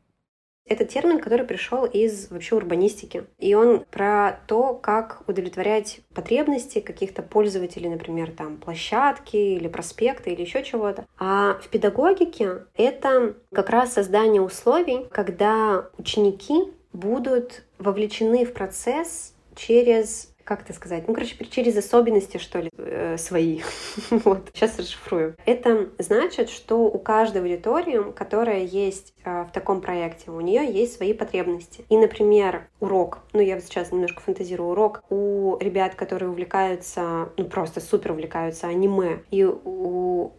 Это 0.68 0.84
термин, 0.84 1.18
который 1.20 1.46
пришел 1.46 1.84
из 1.84 2.30
вообще 2.30 2.56
урбанистики. 2.56 3.24
И 3.38 3.54
он 3.54 3.84
про 3.90 4.40
то, 4.46 4.74
как 4.74 5.22
удовлетворять 5.26 6.00
потребности 6.14 6.80
каких-то 6.80 7.22
пользователей, 7.22 7.88
например, 7.88 8.32
там 8.32 8.58
площадки 8.58 9.36
или 9.36 9.68
проспекта 9.68 10.30
или 10.30 10.42
еще 10.42 10.62
чего-то. 10.62 11.06
А 11.18 11.58
в 11.62 11.68
педагогике 11.68 12.64
это 12.74 13.34
как 13.52 13.70
раз 13.70 13.94
создание 13.94 14.42
условий, 14.42 15.06
когда 15.10 15.86
ученики 15.96 16.72
будут 16.92 17.64
вовлечены 17.78 18.44
в 18.44 18.52
процесс 18.52 19.34
через 19.54 20.32
как 20.48 20.62
это 20.62 20.72
сказать, 20.72 21.06
ну, 21.06 21.12
короче, 21.12 21.36
через 21.50 21.76
особенности, 21.76 22.38
что 22.38 22.60
ли, 22.60 22.70
э, 22.78 23.18
свои. 23.18 23.60
вот, 24.10 24.48
сейчас 24.54 24.78
расшифрую. 24.78 25.36
Это 25.44 25.90
значит, 25.98 26.48
что 26.48 26.84
у 26.86 26.98
каждой 26.98 27.42
аудитории, 27.42 28.12
которая 28.12 28.64
есть 28.64 29.12
э, 29.24 29.42
в 29.42 29.52
таком 29.52 29.82
проекте, 29.82 30.30
у 30.30 30.40
нее 30.40 30.64
есть 30.72 30.96
свои 30.96 31.12
потребности. 31.12 31.84
И, 31.90 31.98
например, 31.98 32.66
урок, 32.80 33.18
ну, 33.34 33.40
я 33.40 33.60
сейчас 33.60 33.92
немножко 33.92 34.22
фантазирую, 34.22 34.70
урок 34.70 35.02
у 35.10 35.58
ребят, 35.60 35.94
которые 35.96 36.30
увлекаются, 36.30 37.28
ну, 37.36 37.44
просто 37.44 37.82
супер 37.82 38.12
увлекаются 38.12 38.68
аниме, 38.68 39.20
и 39.30 39.44
у 39.44 40.32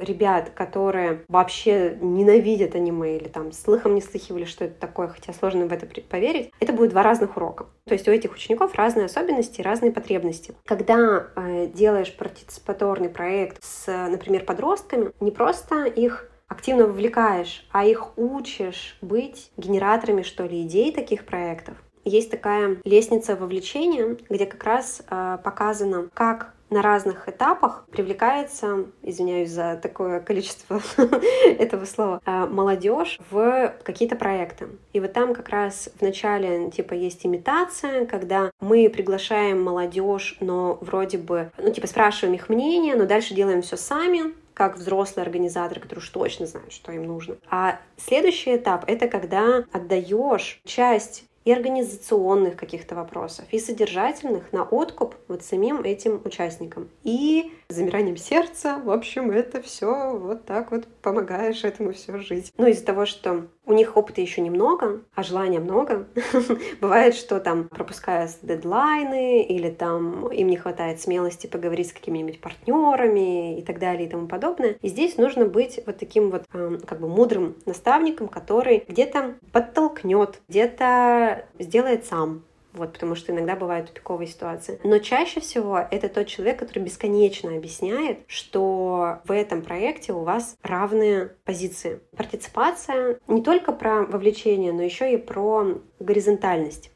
ребят, 0.00 0.50
которые 0.50 1.24
вообще 1.28 1.96
ненавидят 2.00 2.74
аниме 2.74 3.16
или 3.16 3.28
там 3.28 3.52
слыхом 3.52 3.94
не 3.94 4.00
слыхивали, 4.00 4.44
что 4.44 4.64
это 4.64 4.78
такое, 4.78 5.08
хотя 5.08 5.32
сложно 5.32 5.66
в 5.66 5.72
это 5.72 5.86
поверить, 6.02 6.50
это 6.60 6.72
будет 6.72 6.90
два 6.90 7.02
разных 7.02 7.36
урока. 7.36 7.66
То 7.86 7.94
есть 7.94 8.08
у 8.08 8.10
этих 8.10 8.34
учеников 8.34 8.74
разные 8.74 9.06
особенности, 9.06 9.60
разные 9.60 9.92
потребности. 9.92 10.54
Когда 10.64 11.28
э, 11.36 11.66
делаешь 11.66 12.14
партиципаторный 12.16 13.08
проект 13.08 13.62
с, 13.62 13.86
например, 13.86 14.44
подростками, 14.44 15.12
не 15.20 15.30
просто 15.30 15.84
их 15.84 16.30
активно 16.48 16.86
вовлекаешь, 16.86 17.66
а 17.72 17.84
их 17.84 18.16
учишь 18.16 18.98
быть 19.00 19.50
генераторами, 19.56 20.22
что 20.22 20.44
ли, 20.44 20.62
идей 20.62 20.92
таких 20.92 21.24
проектов. 21.24 21.76
Есть 22.04 22.30
такая 22.30 22.76
лестница 22.84 23.34
вовлечения, 23.34 24.16
где 24.28 24.46
как 24.46 24.62
раз 24.62 25.02
э, 25.10 25.38
показано, 25.42 26.08
как 26.14 26.54
на 26.70 26.82
разных 26.82 27.28
этапах 27.28 27.86
привлекается, 27.90 28.86
извиняюсь 29.02 29.50
за 29.50 29.78
такое 29.80 30.20
количество 30.20 30.80
этого 31.58 31.84
слова, 31.84 32.20
а, 32.24 32.46
молодежь 32.46 33.18
в 33.30 33.74
какие-то 33.82 34.16
проекты. 34.16 34.68
И 34.92 35.00
вот 35.00 35.12
там 35.12 35.34
как 35.34 35.48
раз 35.48 35.88
в 35.98 36.02
начале 36.02 36.70
типа 36.70 36.94
есть 36.94 37.24
имитация, 37.24 38.06
когда 38.06 38.50
мы 38.60 38.88
приглашаем 38.88 39.62
молодежь, 39.62 40.36
но 40.40 40.78
вроде 40.80 41.18
бы, 41.18 41.50
ну 41.58 41.72
типа 41.72 41.86
спрашиваем 41.86 42.34
их 42.34 42.48
мнение, 42.48 42.96
но 42.96 43.06
дальше 43.06 43.34
делаем 43.34 43.62
все 43.62 43.76
сами, 43.76 44.34
как 44.56 44.78
взрослые 44.78 45.24
организаторы, 45.24 45.80
которые 45.82 46.02
уж 46.02 46.08
точно 46.08 46.46
знают, 46.46 46.72
что 46.72 46.90
им 46.90 47.04
нужно. 47.04 47.36
А 47.50 47.78
следующий 47.98 48.56
этап— 48.56 48.84
это 48.86 49.06
когда 49.06 49.64
отдаешь 49.70 50.60
часть 50.64 51.24
и 51.46 51.52
организационных 51.52 52.56
каких-то 52.56 52.96
вопросов, 52.96 53.46
и 53.52 53.58
содержательных 53.60 54.52
на 54.52 54.64
откуп 54.64 55.14
вот 55.28 55.44
самим 55.44 55.80
этим 55.82 56.20
участникам. 56.24 56.90
И 57.04 57.52
замиранием 57.68 58.16
сердца, 58.16 58.80
в 58.84 58.90
общем, 58.90 59.30
это 59.30 59.60
все 59.62 60.16
вот 60.16 60.44
так 60.44 60.70
вот 60.70 60.86
помогаешь 61.02 61.64
этому 61.64 61.92
все 61.92 62.18
жить. 62.18 62.52
Ну, 62.56 62.66
из-за 62.66 62.84
того, 62.84 63.06
что 63.06 63.46
у 63.64 63.72
них 63.72 63.96
опыта 63.96 64.20
еще 64.20 64.40
немного, 64.40 65.02
а 65.14 65.22
желания 65.22 65.58
много, 65.58 66.06
бывает, 66.80 67.14
что 67.14 67.40
там 67.40 67.68
пропускают 67.68 68.30
дедлайны, 68.42 69.42
или 69.42 69.70
там 69.70 70.28
им 70.28 70.48
не 70.48 70.56
хватает 70.56 71.00
смелости 71.00 71.46
поговорить 71.46 71.88
с 71.88 71.92
какими-нибудь 71.92 72.40
партнерами 72.40 73.58
и 73.58 73.62
так 73.62 73.78
далее 73.78 74.06
и 74.06 74.10
тому 74.10 74.28
подобное. 74.28 74.76
И 74.82 74.88
здесь 74.88 75.16
нужно 75.16 75.46
быть 75.46 75.80
вот 75.86 75.98
таким 75.98 76.30
вот 76.30 76.44
как 76.50 77.00
бы 77.00 77.08
мудрым 77.08 77.56
наставником, 77.66 78.28
который 78.28 78.84
где-то 78.86 79.34
подтолкнет, 79.52 80.40
где-то 80.48 81.46
сделает 81.58 82.04
сам, 82.06 82.42
вот, 82.76 82.92
потому 82.92 83.14
что 83.14 83.32
иногда 83.32 83.56
бывают 83.56 83.88
тупиковые 83.88 84.28
ситуации. 84.28 84.80
Но 84.84 84.98
чаще 84.98 85.40
всего 85.40 85.78
это 85.78 86.08
тот 86.08 86.26
человек, 86.26 86.58
который 86.58 86.80
бесконечно 86.80 87.54
объясняет, 87.56 88.20
что 88.26 89.20
в 89.24 89.32
этом 89.32 89.62
проекте 89.62 90.12
у 90.12 90.20
вас 90.20 90.56
равные 90.62 91.34
позиции. 91.44 92.00
Партиципация 92.16 93.18
не 93.26 93.42
только 93.42 93.72
про 93.72 94.02
вовлечение, 94.04 94.72
но 94.72 94.82
еще 94.82 95.12
и 95.12 95.16
про 95.16 95.80
горизонтальность. 95.98 96.92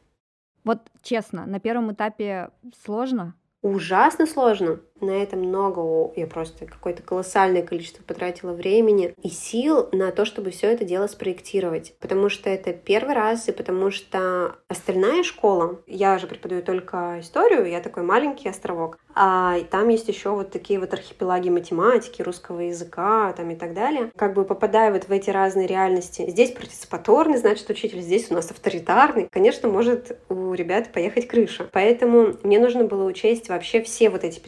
Вот 0.64 0.80
честно, 1.02 1.46
на 1.46 1.58
первом 1.58 1.92
этапе 1.92 2.50
сложно? 2.84 3.34
Ужасно 3.62 4.26
сложно. 4.26 4.80
На 5.00 5.22
это 5.22 5.36
много, 5.36 6.12
я 6.16 6.26
просто 6.26 6.66
какое-то 6.66 7.02
колоссальное 7.02 7.62
количество 7.62 8.02
потратила 8.02 8.52
времени 8.52 9.14
и 9.22 9.28
сил 9.28 9.88
на 9.92 10.10
то, 10.12 10.24
чтобы 10.24 10.50
все 10.50 10.68
это 10.68 10.84
дело 10.84 11.06
спроектировать. 11.06 11.94
Потому 12.00 12.28
что 12.28 12.50
это 12.50 12.72
первый 12.72 13.14
раз, 13.14 13.48
и 13.48 13.52
потому 13.52 13.90
что 13.90 14.56
остальная 14.68 15.22
школа, 15.22 15.80
я 15.86 16.18
же 16.18 16.26
преподаю 16.26 16.62
только 16.62 17.20
историю, 17.20 17.68
я 17.68 17.80
такой 17.80 18.02
маленький 18.02 18.48
островок, 18.48 18.98
а 19.14 19.60
там 19.70 19.88
есть 19.88 20.08
еще 20.08 20.30
вот 20.30 20.50
такие 20.50 20.78
вот 20.78 20.92
архипелаги 20.92 21.48
математики, 21.48 22.22
русского 22.22 22.60
языка 22.60 23.32
там 23.36 23.50
и 23.50 23.56
так 23.56 23.74
далее. 23.74 24.10
Как 24.16 24.34
бы 24.34 24.44
попадая 24.44 24.92
вот 24.92 25.04
в 25.04 25.12
эти 25.12 25.30
разные 25.30 25.66
реальности. 25.66 26.28
Здесь 26.28 26.52
партиципаторный, 26.52 27.38
значит, 27.38 27.68
учитель, 27.70 28.00
здесь 28.00 28.30
у 28.30 28.34
нас 28.34 28.50
авторитарный. 28.50 29.28
Конечно, 29.30 29.68
может 29.68 30.18
у 30.28 30.54
ребят 30.54 30.92
поехать 30.92 31.26
крыша. 31.26 31.68
Поэтому 31.72 32.36
мне 32.42 32.58
нужно 32.58 32.84
было 32.84 33.04
учесть 33.04 33.48
вообще 33.48 33.82
все 33.82 34.10
вот 34.10 34.24
эти 34.24 34.38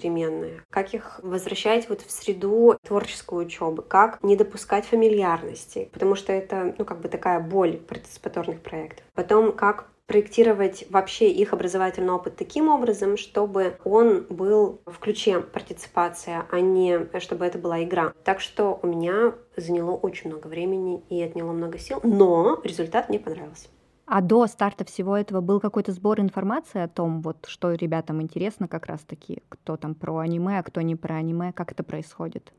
переменные. 0.42 0.62
Как 0.70 0.94
их 0.94 1.20
возвращать 1.22 1.88
вот 1.88 2.02
в 2.02 2.10
среду 2.10 2.76
творческой 2.82 3.46
учебы, 3.46 3.82
как 3.82 4.22
не 4.22 4.36
допускать 4.36 4.86
фамильярности, 4.86 5.88
потому 5.92 6.14
что 6.14 6.32
это, 6.32 6.74
ну, 6.78 6.84
как 6.84 7.00
бы 7.00 7.08
такая 7.08 7.40
боль 7.40 7.78
партиципаторных 7.78 8.60
проектов. 8.60 9.04
Потом, 9.14 9.52
как 9.52 9.88
проектировать 10.06 10.84
вообще 10.90 11.30
их 11.30 11.52
образовательный 11.52 12.12
опыт 12.12 12.36
таким 12.36 12.68
образом, 12.68 13.16
чтобы 13.16 13.78
он 13.84 14.26
был 14.28 14.80
в 14.84 14.98
ключе 14.98 15.40
партиципация, 15.40 16.44
а 16.50 16.60
не 16.60 17.08
чтобы 17.20 17.46
это 17.46 17.56
была 17.56 17.82
игра. 17.82 18.12
Так 18.24 18.40
что 18.40 18.78
у 18.82 18.86
меня 18.86 19.34
заняло 19.56 19.92
очень 19.92 20.30
много 20.30 20.48
времени 20.48 21.02
и 21.08 21.22
отняло 21.22 21.52
много 21.52 21.78
сил, 21.78 22.00
но 22.02 22.60
результат 22.64 23.08
мне 23.08 23.20
понравился. 23.20 23.68
А 24.14 24.20
до 24.20 24.46
старта 24.46 24.84
всего 24.84 25.16
этого 25.16 25.40
был 25.40 25.58
какой-то 25.58 25.90
сбор 25.92 26.20
информации 26.20 26.82
о 26.82 26.86
том, 26.88 27.22
вот 27.22 27.46
что 27.48 27.72
ребятам 27.72 28.20
интересно 28.20 28.68
как 28.68 28.84
раз-таки, 28.84 29.42
кто 29.48 29.78
там 29.78 29.94
про 29.94 30.18
аниме, 30.18 30.58
а 30.58 30.62
кто 30.62 30.82
не 30.82 30.96
про 30.96 31.14
аниме, 31.14 31.50
как 31.54 31.72
это 31.72 31.82
происходит? 31.82 32.52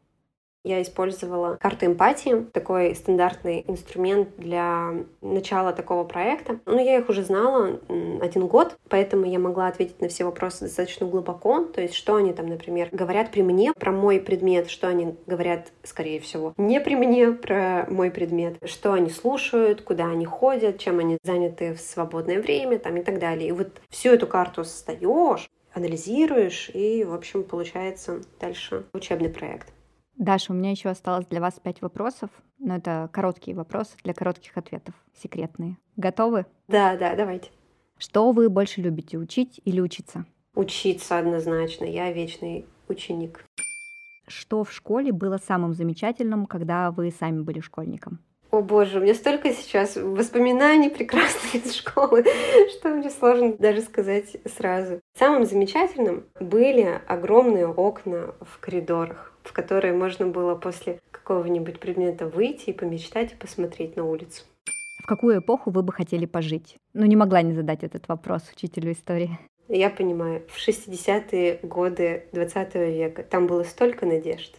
Я 0.64 0.82
использовала 0.82 1.58
карту 1.60 1.88
эмпатии, 1.88 2.46
такой 2.54 2.96
стандартный 2.96 3.66
инструмент 3.68 4.30
для 4.38 4.94
начала 5.22 5.74
такого 5.74 6.06
проекта. 6.06 6.60
Но 6.66 6.80
я 6.80 7.00
их 7.00 7.10
уже 7.10 7.24
знала 7.24 7.82
один 8.22 8.48
год, 8.48 8.78
поэтому 8.88 9.26
я 9.26 9.40
могла 9.40 9.68
ответить 9.68 10.00
на 10.00 10.08
все 10.08 10.24
вопросы 10.24 10.66
достаточно 10.66 11.06
глубоко. 11.06 11.66
То 11.66 11.82
есть, 11.82 11.96
что 11.96 12.16
они 12.16 12.32
там, 12.32 12.48
например, 12.48 12.88
говорят 12.94 13.32
при 13.32 13.42
мне 13.42 13.74
про 13.74 13.92
мой 13.92 14.22
предмет, 14.22 14.70
что 14.70 14.88
они 14.88 15.16
говорят, 15.26 15.74
скорее 15.84 16.22
всего, 16.22 16.54
не 16.58 16.80
при 16.80 16.96
мне 16.96 17.32
про 17.32 17.86
мой 17.90 18.10
предмет, 18.10 18.58
что 18.64 18.94
они 18.94 19.10
слушают, 19.10 19.82
куда 19.82 20.06
они 20.06 20.26
ходят, 20.26 20.80
чем 20.80 21.00
они 21.00 21.18
заняты 21.24 21.74
в 21.74 21.82
свободное 21.82 22.42
время 22.42 22.80
там, 22.80 22.96
и 22.96 23.04
так 23.04 23.20
далее. 23.20 23.50
И 23.50 23.52
вот 23.52 23.82
всю 23.90 24.12
эту 24.12 24.28
карту 24.28 24.64
состаешь, 24.64 25.50
анализируешь, 25.74 26.70
и, 26.74 27.04
в 27.04 27.14
общем, 27.14 27.44
получается 27.44 28.22
дальше 28.40 28.86
учебный 28.94 29.30
проект. 29.30 29.68
Даша, 30.18 30.54
у 30.54 30.56
меня 30.56 30.72
еще 30.72 30.90
осталось 30.90 31.26
для 31.26 31.42
вас 31.42 31.60
пять 31.62 31.82
вопросов, 31.82 32.30
но 32.60 32.76
это 32.76 33.10
короткие 33.12 33.58
вопросы 33.58 33.98
для 34.04 34.14
коротких 34.14 34.56
ответов, 34.58 34.94
секретные. 35.22 35.78
Готовы? 35.98 36.46
Да, 36.68 36.96
да, 36.98 37.16
давайте. 37.16 37.50
Что 37.98 38.32
вы 38.32 38.50
больше 38.50 38.82
любите, 38.82 39.18
учить 39.18 39.60
или 39.66 39.80
учиться? 39.80 40.26
Учиться 40.56 41.18
однозначно. 41.18 41.86
Я 41.86 42.12
вечный 42.12 42.66
ученик. 42.88 43.44
Что 44.28 44.64
в 44.64 44.72
школе 44.72 45.12
было 45.12 45.38
самым 45.38 45.74
замечательным, 45.74 46.46
когда 46.46 46.92
вы 46.92 47.12
сами 47.12 47.42
были 47.42 47.60
школьником? 47.60 48.20
О 48.52 48.62
боже, 48.62 49.00
у 49.00 49.02
меня 49.02 49.16
столько 49.16 49.52
сейчас 49.52 49.96
воспоминаний 49.96 50.90
прекрасных 50.90 51.56
из 51.56 51.74
школы, 51.74 52.24
что 52.78 52.90
мне 52.90 53.10
сложно 53.10 53.54
даже 53.54 53.82
сказать 53.82 54.38
сразу. 54.46 55.00
Самым 55.18 55.46
замечательным 55.46 56.26
были 56.40 57.02
огромные 57.08 57.68
окна 57.68 58.36
в 58.42 58.60
коридорах 58.60 59.33
в 59.44 59.54
которые 59.54 59.94
можно 59.94 60.28
было 60.28 60.56
после 60.56 61.00
какого-нибудь 61.12 61.80
предмета 61.80 62.28
выйти 62.28 62.72
и 62.72 62.74
помечтать 62.74 63.34
и 63.34 63.36
посмотреть 63.36 63.96
на 63.96 64.06
улицу. 64.06 64.44
В 65.04 65.06
какую 65.06 65.40
эпоху 65.40 65.70
вы 65.70 65.84
бы 65.84 65.92
хотели 65.92 66.26
пожить? 66.26 66.78
Ну, 66.94 67.06
не 67.06 67.16
могла 67.16 67.42
не 67.42 67.54
задать 67.54 67.84
этот 67.84 68.08
вопрос 68.08 68.50
учителю 68.56 68.94
истории. 68.94 69.38
Я 69.68 69.90
понимаю, 69.90 70.44
в 70.48 70.58
60-е 70.58 71.60
годы 71.64 72.28
20 72.32 72.76
века 72.76 73.24
там 73.24 73.48
было 73.48 73.64
столько 73.64 74.06
надежд. 74.06 74.58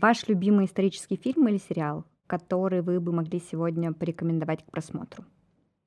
Ваш 0.00 0.28
любимый 0.28 0.66
исторический 0.66 1.16
фильм 1.16 1.48
или 1.48 1.58
сериал, 1.58 2.04
который 2.26 2.82
вы 2.82 3.00
бы 3.00 3.12
могли 3.12 3.40
сегодня 3.40 3.92
порекомендовать 3.92 4.64
к 4.64 4.70
просмотру? 4.70 5.24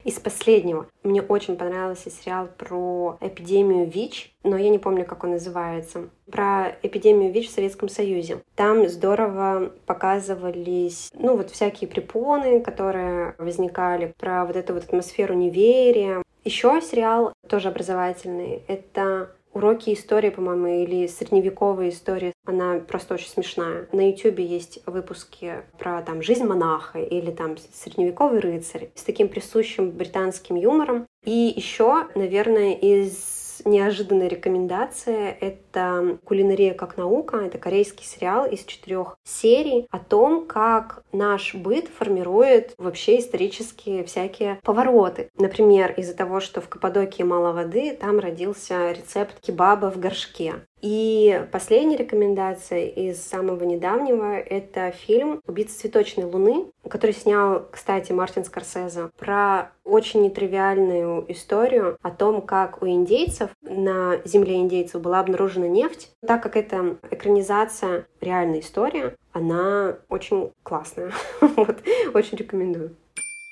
Из 0.06 0.20
последнего 0.20 0.86
мне 1.02 1.24
очень 1.24 1.58
понравился 1.58 2.12
сериал 2.12 2.48
про 2.60 3.18
эпидемию 3.22 3.89
ВИЧ, 3.89 4.36
но 4.44 4.56
я 4.56 4.70
не 4.70 4.78
помню, 4.78 5.04
как 5.04 5.24
он 5.24 5.32
называется. 5.32 6.10
Про 6.32 6.76
эпидемию 6.84 7.34
ВИЧ 7.34 7.50
в 7.50 7.54
Советском 7.54 7.89
Союзе. 7.89 8.44
Там 8.54 8.88
здорово 8.88 9.72
показывались, 9.88 11.12
ну, 11.15 11.36
вот 11.36 11.50
всякие 11.50 11.89
препоны, 11.89 12.62
которые 12.62 13.34
возникали, 13.39 14.13
про 14.20 14.46
вот 14.46 14.56
эту 14.56 14.76
вот 14.76 14.84
атмосферу 14.84 15.34
неверия. 15.34 16.22
Еще 16.44 16.80
сериал 16.82 17.34
тоже 17.50 17.70
образовательный. 17.70 18.62
Это 18.68 19.32
уроки 19.56 19.94
истории, 19.94 20.30
по-моему, 20.30 20.84
или 20.84 21.08
средневековая 21.08 21.89
история. 21.89 22.34
Она 22.46 22.80
просто 22.80 23.15
очень 23.15 23.30
смешная. 23.30 23.88
На 23.91 24.10
YouTube 24.10 24.39
есть 24.39 24.80
выпуски 24.86 25.63
про 25.80 26.02
там 26.02 26.22
жизнь 26.22 26.44
монаха 26.44 27.00
или 27.00 27.32
там 27.32 27.56
средневековый 27.74 28.39
рыцарь 28.39 28.89
с 28.94 29.04
таким 29.04 29.30
присущим 29.30 29.89
британским 29.91 30.56
юмором. 30.56 31.08
И 31.24 31.54
еще, 31.56 32.08
наверное, 32.15 32.74
из 32.74 33.45
неожиданная 33.65 34.28
рекомендация— 34.28 35.36
это 35.41 36.17
«Кулинария 36.23 36.73
как 36.73 36.97
наука». 36.97 37.38
Это 37.38 37.58
корейский 37.58 38.06
сериал 38.06 38.45
из 38.45 38.63
четырех 38.63 39.17
серий 39.23 39.88
о 39.91 39.99
том, 39.99 40.45
как 40.45 41.04
наш 41.12 41.56
быт 41.56 41.88
формирует 41.88 42.73
вообще 42.78 43.19
исторические 43.19 44.04
всякие 44.04 44.60
повороты. 44.63 45.30
Например, 45.38 45.93
из-за 45.97 46.15
того, 46.15 46.39
что 46.39 46.62
в 46.62 46.69
Каппадокии 46.69 47.23
мало 47.23 47.51
воды, 47.51 47.97
там 47.99 48.19
родился 48.19 48.91
рецепт 48.91 49.39
кебаба 49.41 49.91
в 49.91 49.99
горшке. 49.99 50.56
И 50.86 51.43
последняя 51.52 51.98
рекомендация 51.98 52.86
из 52.86 53.19
самого 53.19 53.63
недавнего— 53.63 54.34
это 54.38 54.91
фильм 54.91 55.41
«Убийца 55.48 55.80
цветочной 55.80 56.26
луны», 56.26 56.67
который 56.88 57.13
снял, 57.13 57.67
кстати, 57.71 58.12
Мартин 58.12 58.45
Скорсезе, 58.45 59.10
про 59.17 59.71
очень 59.84 60.21
нетривиальную 60.21 61.26
историю 61.30 61.98
о 62.04 62.12
том, 62.12 62.43
как 62.43 62.84
у 62.84 62.88
индейцев 62.88 63.50
на 63.63 64.21
земле 64.26 64.58
индейцев 64.58 65.02
была 65.02 65.21
обнаружена 65.21 65.67
нефть. 65.67 66.12
Так 66.21 66.43
как 66.43 66.56
это 66.56 66.98
экранизация, 67.10 68.06
реальная 68.21 68.60
история, 68.60 69.15
она 69.34 69.98
очень 70.08 70.52
классная. 70.62 71.12
вот, 71.41 71.78
очень 72.13 72.38
рекомендую. 72.38 72.95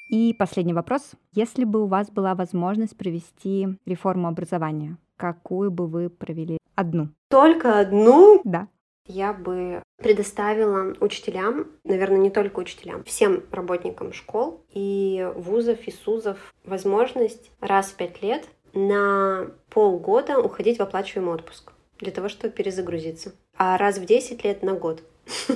И 0.07 0.35
последний 0.37 0.73
вопрос. 0.73 1.13
Если 1.31 1.63
бы 1.63 1.81
у 1.81 1.87
вас 1.87 2.11
была 2.11 2.35
возможность 2.35 2.95
провести 2.95 3.69
реформу 3.87 4.27
образования, 4.27 4.97
какую 5.17 5.71
бы 5.71 5.87
вы 5.87 6.11
провели? 6.11 6.59
Одну. 6.75 7.09
Только 7.33 7.79
одну? 7.79 8.41
Да. 8.43 8.67
Я 9.07 9.33
бы 9.33 9.81
предоставила 9.97 10.95
учителям, 10.99 11.71
наверное, 11.83 12.19
не 12.19 12.29
только 12.29 12.59
учителям, 12.59 13.03
всем 13.05 13.41
работникам 13.49 14.13
школ 14.13 14.63
и 14.69 15.27
вузов 15.35 15.79
и 15.87 15.91
СУЗов 15.91 16.37
возможность 16.63 17.49
раз 17.59 17.87
в 17.87 17.95
пять 17.95 18.21
лет 18.21 18.45
на 18.75 19.47
полгода 19.71 20.37
уходить 20.37 20.77
в 20.77 20.83
оплачиваемый 20.83 21.33
отпуск 21.33 21.73
для 21.97 22.11
того, 22.11 22.29
чтобы 22.29 22.53
перезагрузиться. 22.53 23.33
А 23.57 23.79
раз 23.79 23.97
в 23.97 24.05
10 24.05 24.43
лет 24.43 24.61
на 24.61 24.75
год. 24.75 25.01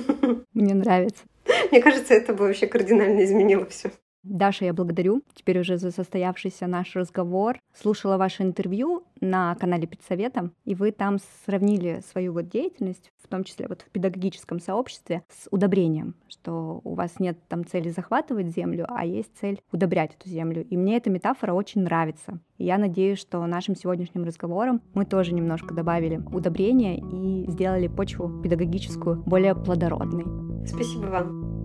Мне 0.54 0.74
нравится. 0.74 1.22
Мне 1.70 1.80
кажется, 1.80 2.12
это 2.12 2.34
бы 2.34 2.46
вообще 2.48 2.66
кардинально 2.66 3.24
изменило 3.24 3.66
все. 3.66 3.92
Даша, 4.28 4.66
я 4.66 4.74
благодарю 4.74 5.22
теперь 5.34 5.58
уже 5.60 5.78
за 5.78 5.90
состоявшийся 5.90 6.66
наш 6.66 6.94
разговор. 6.94 7.58
Слушала 7.74 8.18
ваше 8.18 8.42
интервью 8.42 9.04
на 9.20 9.54
канале 9.54 9.86
Педсовета, 9.86 10.50
и 10.64 10.74
вы 10.74 10.92
там 10.92 11.18
сравнили 11.44 12.02
свою 12.10 12.32
вот 12.32 12.48
деятельность, 12.48 13.10
в 13.22 13.28
том 13.28 13.44
числе 13.44 13.66
вот 13.68 13.82
в 13.82 13.90
педагогическом 13.90 14.60
сообществе, 14.60 15.22
с 15.28 15.48
удобрением, 15.50 16.14
что 16.28 16.80
у 16.84 16.94
вас 16.94 17.18
нет 17.18 17.38
там 17.48 17.64
цели 17.64 17.88
захватывать 17.88 18.54
землю, 18.54 18.86
а 18.88 19.04
есть 19.04 19.30
цель 19.40 19.60
удобрять 19.72 20.14
эту 20.14 20.28
землю. 20.28 20.64
И 20.68 20.76
мне 20.76 20.96
эта 20.96 21.10
метафора 21.10 21.52
очень 21.52 21.82
нравится. 21.82 22.38
И 22.58 22.64
я 22.64 22.78
надеюсь, 22.78 23.18
что 23.18 23.44
нашим 23.46 23.76
сегодняшним 23.76 24.24
разговором 24.24 24.82
мы 24.94 25.04
тоже 25.04 25.32
немножко 25.32 25.74
добавили 25.74 26.20
удобрения 26.32 26.98
и 26.98 27.50
сделали 27.50 27.88
почву 27.88 28.42
педагогическую 28.42 29.22
более 29.22 29.54
плодородной. 29.54 30.66
Спасибо 30.66 31.06
вам. 31.06 31.57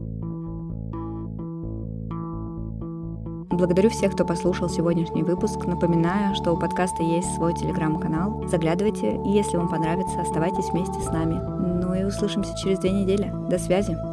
Благодарю 3.54 3.92
всех, 3.92 4.14
кто 4.14 4.26
послушал 4.26 4.68
сегодняшний 4.68 5.22
выпуск. 5.22 5.66
Напоминаю, 5.66 6.34
что 6.34 6.52
у 6.54 6.58
подкаста 6.58 7.04
есть 7.04 7.36
свой 7.36 7.54
телеграм-канал. 7.54 8.44
Заглядывайте, 8.48 9.16
и 9.24 9.30
если 9.30 9.58
вам 9.58 9.70
понравится, 9.70 10.22
оставайтесь 10.22 10.70
вместе 10.72 11.00
с 11.00 11.12
нами. 11.12 11.36
Ну 11.36 11.94
и 11.94 12.04
услышимся 12.04 12.58
через 12.58 12.80
две 12.80 12.90
недели. 12.90 13.32
До 13.50 13.60
связи! 13.60 14.13